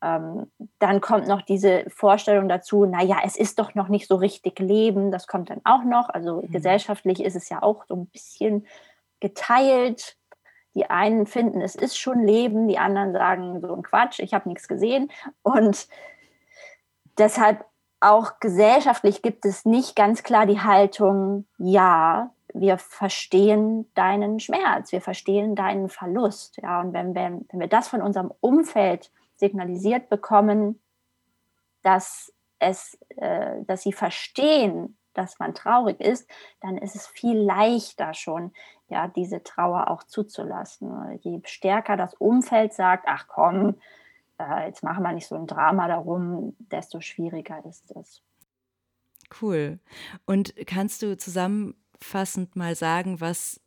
ähm, 0.02 0.52
dann 0.78 1.02
kommt 1.02 1.28
noch 1.28 1.42
diese 1.42 1.86
Vorstellung 1.90 2.48
dazu, 2.48 2.86
naja, 2.86 3.18
es 3.24 3.36
ist 3.36 3.58
doch 3.58 3.74
noch 3.74 3.88
nicht 3.88 4.08
so 4.08 4.16
richtig 4.16 4.60
Leben, 4.60 5.12
das 5.12 5.26
kommt 5.26 5.50
dann 5.50 5.62
auch 5.64 5.84
noch. 5.84 6.10
Also 6.10 6.42
mhm. 6.42 6.52
gesellschaftlich 6.52 7.24
ist 7.24 7.36
es 7.36 7.50
ja 7.50 7.64
auch 7.64 7.86
so 7.88 7.96
ein 7.96 8.06
bisschen 8.08 8.68
geteilt. 9.20 10.16
Die 10.76 10.88
einen 10.88 11.26
finden, 11.26 11.62
es 11.62 11.76
ist 11.76 11.98
schon 11.98 12.24
Leben, 12.24 12.68
die 12.68 12.78
anderen 12.78 13.14
sagen 13.14 13.62
so 13.62 13.74
ein 13.74 13.82
Quatsch, 13.82 14.20
ich 14.20 14.36
habe 14.36 14.48
nichts 14.48 14.68
gesehen. 14.68 15.12
Und 15.42 15.88
deshalb 17.18 17.66
auch 18.00 18.40
gesellschaftlich 18.40 19.24
gibt 19.24 19.46
es 19.46 19.66
nicht 19.66 19.96
ganz 19.96 20.22
klar 20.22 20.46
die 20.46 20.62
Haltung, 20.62 21.46
ja, 21.58 22.30
wir 22.54 22.78
verstehen 22.78 23.92
deinen 23.94 24.40
Schmerz, 24.40 24.92
wir 24.92 25.02
verstehen 25.02 25.56
deinen 25.56 25.90
Verlust. 25.90 26.58
Ja, 26.62 26.82
und 26.82 26.94
wenn, 26.94 27.14
wenn, 27.16 27.46
wenn 27.50 27.60
wir 27.60 27.68
das 27.68 27.88
von 27.88 28.02
unserem 28.02 28.32
Umfeld 28.40 29.12
signalisiert 29.36 30.10
bekommen, 30.10 30.80
dass, 31.82 32.34
es, 32.60 32.98
äh, 33.18 33.64
dass 33.66 33.84
sie 33.84 33.94
verstehen, 33.94 34.98
dass 35.14 35.40
man 35.40 35.54
traurig 35.54 36.00
ist, 36.00 36.30
dann 36.62 36.78
ist 36.78 36.96
es 36.96 37.08
viel 37.08 37.38
leichter 37.38 38.14
schon, 38.14 38.54
ja, 38.88 39.08
diese 39.08 39.44
Trauer 39.44 39.90
auch 39.90 40.04
zuzulassen. 40.04 41.20
Je 41.22 41.42
stärker 41.46 41.98
das 41.98 42.14
Umfeld 42.14 42.74
sagt, 42.74 43.06
ach 43.08 43.28
komm, 43.28 43.76
äh, 44.40 44.68
jetzt 44.68 44.84
machen 44.84 45.04
wir 45.04 45.12
nicht 45.12 45.28
so 45.28 45.36
ein 45.36 45.48
Drama 45.48 45.88
darum, 45.88 46.56
desto 46.60 47.02
schwieriger 47.02 47.64
ist 47.66 47.92
es. 47.96 48.22
Cool. 49.42 49.80
Und 50.26 50.54
kannst 50.68 51.02
du 51.02 51.18
zusammen 51.18 51.76
zusammenfassend 52.00 52.56
mal 52.56 52.76
sagen, 52.76 53.22
was 53.22 53.60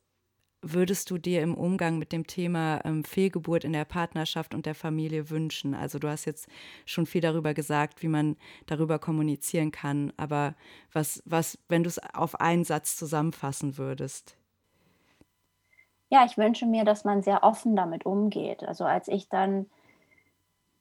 würdest 0.62 1.10
du 1.10 1.16
dir 1.16 1.42
im 1.42 1.54
Umgang 1.54 1.98
mit 1.98 2.12
dem 2.12 2.26
Thema 2.26 2.80
ähm, 2.84 3.02
Fehlgeburt 3.02 3.64
in 3.64 3.72
der 3.72 3.86
Partnerschaft 3.86 4.54
und 4.54 4.66
der 4.66 4.74
Familie 4.74 5.30
wünschen? 5.30 5.74
Also 5.74 5.98
du 5.98 6.08
hast 6.08 6.26
jetzt 6.26 6.48
schon 6.84 7.06
viel 7.06 7.22
darüber 7.22 7.54
gesagt, 7.54 8.02
wie 8.02 8.08
man 8.08 8.36
darüber 8.66 8.98
kommunizieren 8.98 9.72
kann, 9.72 10.12
aber 10.16 10.54
was, 10.92 11.22
was, 11.24 11.58
wenn 11.68 11.82
du 11.82 11.88
es 11.88 11.98
auf 12.14 12.40
einen 12.40 12.64
Satz 12.64 12.96
zusammenfassen 12.96 13.78
würdest? 13.78 14.36
Ja, 16.10 16.26
ich 16.26 16.36
wünsche 16.36 16.66
mir, 16.66 16.84
dass 16.84 17.04
man 17.04 17.22
sehr 17.22 17.42
offen 17.42 17.76
damit 17.76 18.04
umgeht. 18.04 18.64
Also 18.64 18.84
als 18.84 19.08
ich 19.08 19.28
dann 19.28 19.66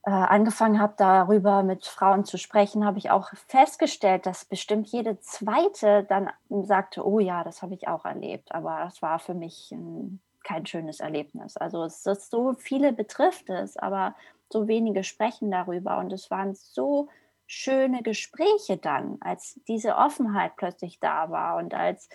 äh, 0.04 0.10
angefangen 0.10 0.80
habe, 0.80 0.94
darüber 0.96 1.62
mit 1.62 1.84
Frauen 1.84 2.24
zu 2.24 2.38
sprechen, 2.38 2.84
habe 2.84 2.98
ich 2.98 3.10
auch 3.10 3.30
festgestellt, 3.48 4.26
dass 4.26 4.44
bestimmt 4.44 4.88
jede 4.88 5.20
zweite 5.20 6.04
dann 6.04 6.30
sagte, 6.48 7.06
oh 7.06 7.18
ja, 7.18 7.44
das 7.44 7.62
habe 7.62 7.74
ich 7.74 7.86
auch 7.86 8.04
erlebt, 8.04 8.52
aber 8.52 8.80
das 8.84 9.02
war 9.02 9.18
für 9.18 9.34
mich 9.34 9.70
ein, 9.72 10.20
kein 10.42 10.64
schönes 10.64 11.00
Erlebnis. 11.00 11.56
Also 11.56 11.84
es 11.84 12.06
ist 12.06 12.30
so 12.30 12.54
viele 12.54 12.92
betrifft 12.92 13.50
es, 13.50 13.76
aber 13.76 14.14
so 14.50 14.68
wenige 14.68 15.04
sprechen 15.04 15.50
darüber 15.50 15.98
und 15.98 16.12
es 16.12 16.30
waren 16.30 16.54
so 16.54 17.08
schöne 17.46 18.02
Gespräche 18.02 18.76
dann, 18.76 19.18
als 19.20 19.60
diese 19.68 19.96
Offenheit 19.96 20.52
plötzlich 20.56 21.00
da 21.00 21.30
war 21.30 21.56
und 21.56 21.74
als 21.74 22.08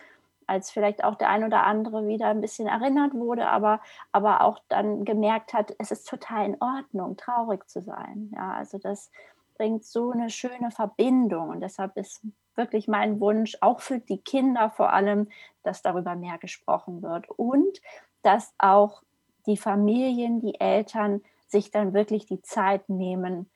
als 0.47 0.71
vielleicht 0.71 1.03
auch 1.03 1.15
der 1.15 1.29
ein 1.29 1.43
oder 1.43 1.63
andere 1.63 2.07
wieder 2.07 2.27
ein 2.27 2.41
bisschen 2.41 2.67
erinnert 2.67 3.13
wurde, 3.13 3.47
aber, 3.47 3.81
aber 4.11 4.41
auch 4.41 4.59
dann 4.69 5.05
gemerkt 5.05 5.53
hat, 5.53 5.73
es 5.79 5.91
ist 5.91 6.07
total 6.07 6.45
in 6.45 6.57
Ordnung, 6.61 7.17
traurig 7.17 7.67
zu 7.67 7.81
sein. 7.81 8.31
Ja, 8.35 8.53
also 8.53 8.77
das 8.77 9.11
bringt 9.57 9.85
so 9.85 10.11
eine 10.11 10.29
schöne 10.29 10.71
Verbindung 10.71 11.49
und 11.49 11.61
deshalb 11.61 11.97
ist 11.97 12.21
wirklich 12.55 12.87
mein 12.87 13.19
Wunsch, 13.19 13.57
auch 13.61 13.81
für 13.81 13.99
die 13.99 14.19
Kinder 14.19 14.69
vor 14.69 14.93
allem, 14.93 15.29
dass 15.63 15.81
darüber 15.81 16.15
mehr 16.15 16.37
gesprochen 16.37 17.01
wird 17.01 17.29
und 17.29 17.81
dass 18.21 18.53
auch 18.57 19.01
die 19.45 19.57
Familien, 19.57 20.39
die 20.39 20.59
Eltern 20.59 21.21
sich 21.47 21.71
dann 21.71 21.93
wirklich 21.93 22.25
die 22.25 22.41
Zeit 22.41 22.89
nehmen, 22.89 23.49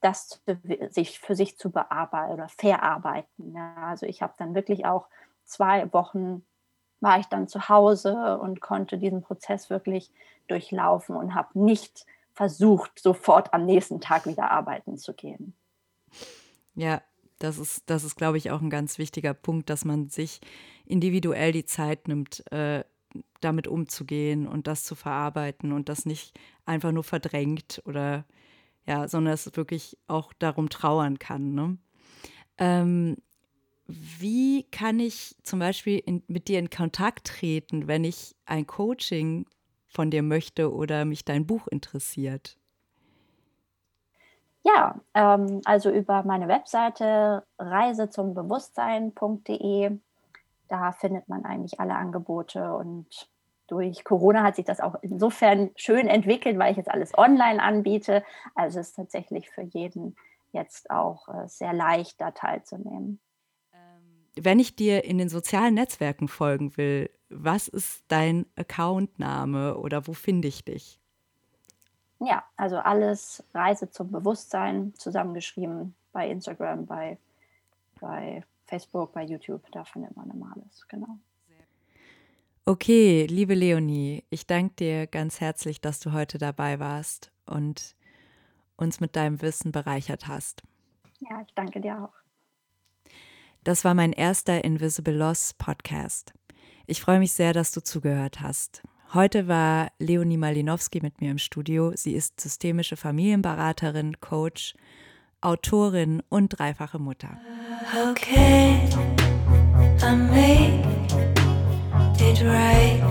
das 0.00 0.40
sich 0.90 1.18
für 1.18 1.34
sich 1.34 1.58
zu 1.58 1.70
bearbeiten 1.70 2.32
oder 2.32 2.48
verarbeiten. 2.48 3.54
Ja, 3.54 3.74
also 3.88 4.06
ich 4.06 4.22
habe 4.22 4.34
dann 4.38 4.54
wirklich 4.54 4.86
auch 4.86 5.08
zwei 5.48 5.92
Wochen 5.92 6.44
war 7.00 7.18
ich 7.20 7.26
dann 7.26 7.48
zu 7.48 7.68
Hause 7.68 8.38
und 8.38 8.60
konnte 8.60 8.98
diesen 8.98 9.22
Prozess 9.22 9.70
wirklich 9.70 10.10
durchlaufen 10.48 11.16
und 11.16 11.34
habe 11.34 11.58
nicht 11.58 12.06
versucht, 12.32 12.98
sofort 12.98 13.52
am 13.54 13.64
nächsten 13.64 14.00
Tag 14.00 14.26
wieder 14.26 14.50
arbeiten 14.50 14.96
zu 14.96 15.14
gehen. 15.14 15.54
Ja, 16.74 17.02
das 17.38 17.58
ist, 17.58 17.88
das 17.90 18.04
ist, 18.04 18.16
glaube 18.16 18.38
ich, 18.38 18.50
auch 18.50 18.60
ein 18.60 18.70
ganz 18.70 18.98
wichtiger 18.98 19.34
Punkt, 19.34 19.70
dass 19.70 19.84
man 19.84 20.08
sich 20.08 20.40
individuell 20.86 21.52
die 21.52 21.64
Zeit 21.64 22.08
nimmt, 22.08 22.50
äh, 22.52 22.84
damit 23.40 23.68
umzugehen 23.68 24.46
und 24.46 24.66
das 24.66 24.84
zu 24.84 24.94
verarbeiten 24.94 25.72
und 25.72 25.88
das 25.88 26.04
nicht 26.04 26.38
einfach 26.66 26.92
nur 26.92 27.04
verdrängt 27.04 27.82
oder 27.86 28.24
ja, 28.86 29.06
sondern 29.06 29.34
es 29.34 29.56
wirklich 29.56 29.98
auch 30.08 30.32
darum 30.32 30.70
trauern 30.70 31.18
kann. 31.18 31.54
Ne? 31.54 31.78
Ähm, 32.56 33.16
wie 33.88 34.64
kann 34.64 35.00
ich 35.00 35.34
zum 35.44 35.60
Beispiel 35.60 35.98
in, 35.98 36.22
mit 36.28 36.48
dir 36.48 36.58
in 36.58 36.68
Kontakt 36.68 37.26
treten, 37.26 37.88
wenn 37.88 38.04
ich 38.04 38.36
ein 38.44 38.66
Coaching 38.66 39.46
von 39.86 40.10
dir 40.10 40.22
möchte 40.22 40.70
oder 40.72 41.06
mich 41.06 41.24
dein 41.24 41.46
Buch 41.46 41.66
interessiert? 41.68 42.58
Ja, 44.62 45.00
ähm, 45.14 45.62
also 45.64 45.90
über 45.90 46.22
meine 46.24 46.48
Webseite 46.48 47.46
reisezumbewusstsein.de. 47.58 49.98
Da 50.68 50.92
findet 50.92 51.28
man 51.28 51.44
eigentlich 51.46 51.80
alle 51.80 51.94
Angebote 51.94 52.74
und 52.74 53.30
durch 53.68 54.04
Corona 54.04 54.42
hat 54.42 54.56
sich 54.56 54.66
das 54.66 54.80
auch 54.80 54.96
insofern 55.00 55.70
schön 55.76 56.08
entwickelt, 56.08 56.58
weil 56.58 56.72
ich 56.72 56.76
jetzt 56.76 56.90
alles 56.90 57.16
online 57.16 57.62
anbiete. 57.62 58.22
Also 58.54 58.80
es 58.80 58.88
ist 58.88 58.96
tatsächlich 58.96 59.48
für 59.48 59.62
jeden 59.62 60.14
jetzt 60.52 60.90
auch 60.90 61.28
äh, 61.28 61.48
sehr 61.48 61.72
leicht, 61.72 62.20
da 62.20 62.32
teilzunehmen. 62.32 63.20
Wenn 64.42 64.58
ich 64.58 64.76
dir 64.76 65.04
in 65.04 65.18
den 65.18 65.28
sozialen 65.28 65.74
Netzwerken 65.74 66.28
folgen 66.28 66.76
will, 66.76 67.10
was 67.28 67.68
ist 67.68 68.04
dein 68.08 68.46
Accountname 68.56 69.76
oder 69.78 70.06
wo 70.06 70.12
finde 70.12 70.48
ich 70.48 70.64
dich? 70.64 71.00
Ja, 72.20 72.42
also 72.56 72.76
alles 72.78 73.44
Reise 73.54 73.90
zum 73.90 74.10
Bewusstsein 74.10 74.92
zusammengeschrieben 74.96 75.94
bei 76.12 76.28
Instagram, 76.28 76.86
bei, 76.86 77.18
bei 78.00 78.42
Facebook, 78.66 79.12
bei 79.12 79.24
YouTube, 79.24 79.62
da 79.70 79.84
findet 79.84 80.16
man 80.16 80.30
immer 80.30 80.52
alles, 80.54 80.86
genau. 80.88 81.18
Okay, 82.64 83.26
liebe 83.26 83.54
Leonie, 83.54 84.24
ich 84.28 84.46
danke 84.46 84.74
dir 84.74 85.06
ganz 85.06 85.40
herzlich, 85.40 85.80
dass 85.80 86.00
du 86.00 86.12
heute 86.12 86.36
dabei 86.36 86.78
warst 86.80 87.32
und 87.46 87.96
uns 88.76 89.00
mit 89.00 89.16
deinem 89.16 89.40
Wissen 89.40 89.72
bereichert 89.72 90.28
hast. 90.28 90.62
Ja, 91.20 91.40
ich 91.40 91.54
danke 91.54 91.80
dir 91.80 92.02
auch. 92.02 92.27
Das 93.64 93.84
war 93.84 93.94
mein 93.94 94.12
erster 94.12 94.64
Invisible 94.64 95.14
Loss 95.14 95.54
Podcast. 95.54 96.32
Ich 96.86 97.00
freue 97.00 97.18
mich 97.18 97.32
sehr, 97.32 97.52
dass 97.52 97.72
du 97.72 97.82
zugehört 97.82 98.40
hast. 98.40 98.82
Heute 99.12 99.48
war 99.48 99.90
Leonie 99.98 100.36
Malinowski 100.36 101.00
mit 101.00 101.20
mir 101.20 101.30
im 101.30 101.38
Studio. 101.38 101.92
Sie 101.94 102.12
ist 102.12 102.40
systemische 102.40 102.96
Familienberaterin, 102.96 104.20
Coach, 104.20 104.74
Autorin 105.40 106.22
und 106.28 106.48
dreifache 106.48 106.98
Mutter. 106.98 107.40
Okay, 108.10 108.80
I 110.02 110.14
make 110.14 110.84
it 112.20 112.42
right. 112.42 113.02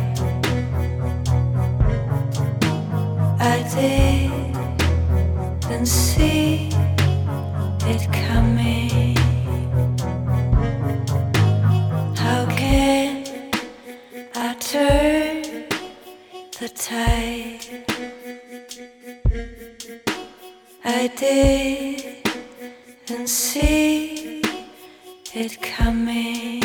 I 3.39 3.63
didn't 5.67 5.87
see 5.87 6.69
it 7.87 8.07
coming. 8.11 9.06
Turn 14.77 15.41
the 16.59 16.69
tide? 16.69 17.65
I 20.85 21.07
didn't 21.23 22.21
see 23.27 24.41
it 25.33 25.61
coming. 25.61 26.56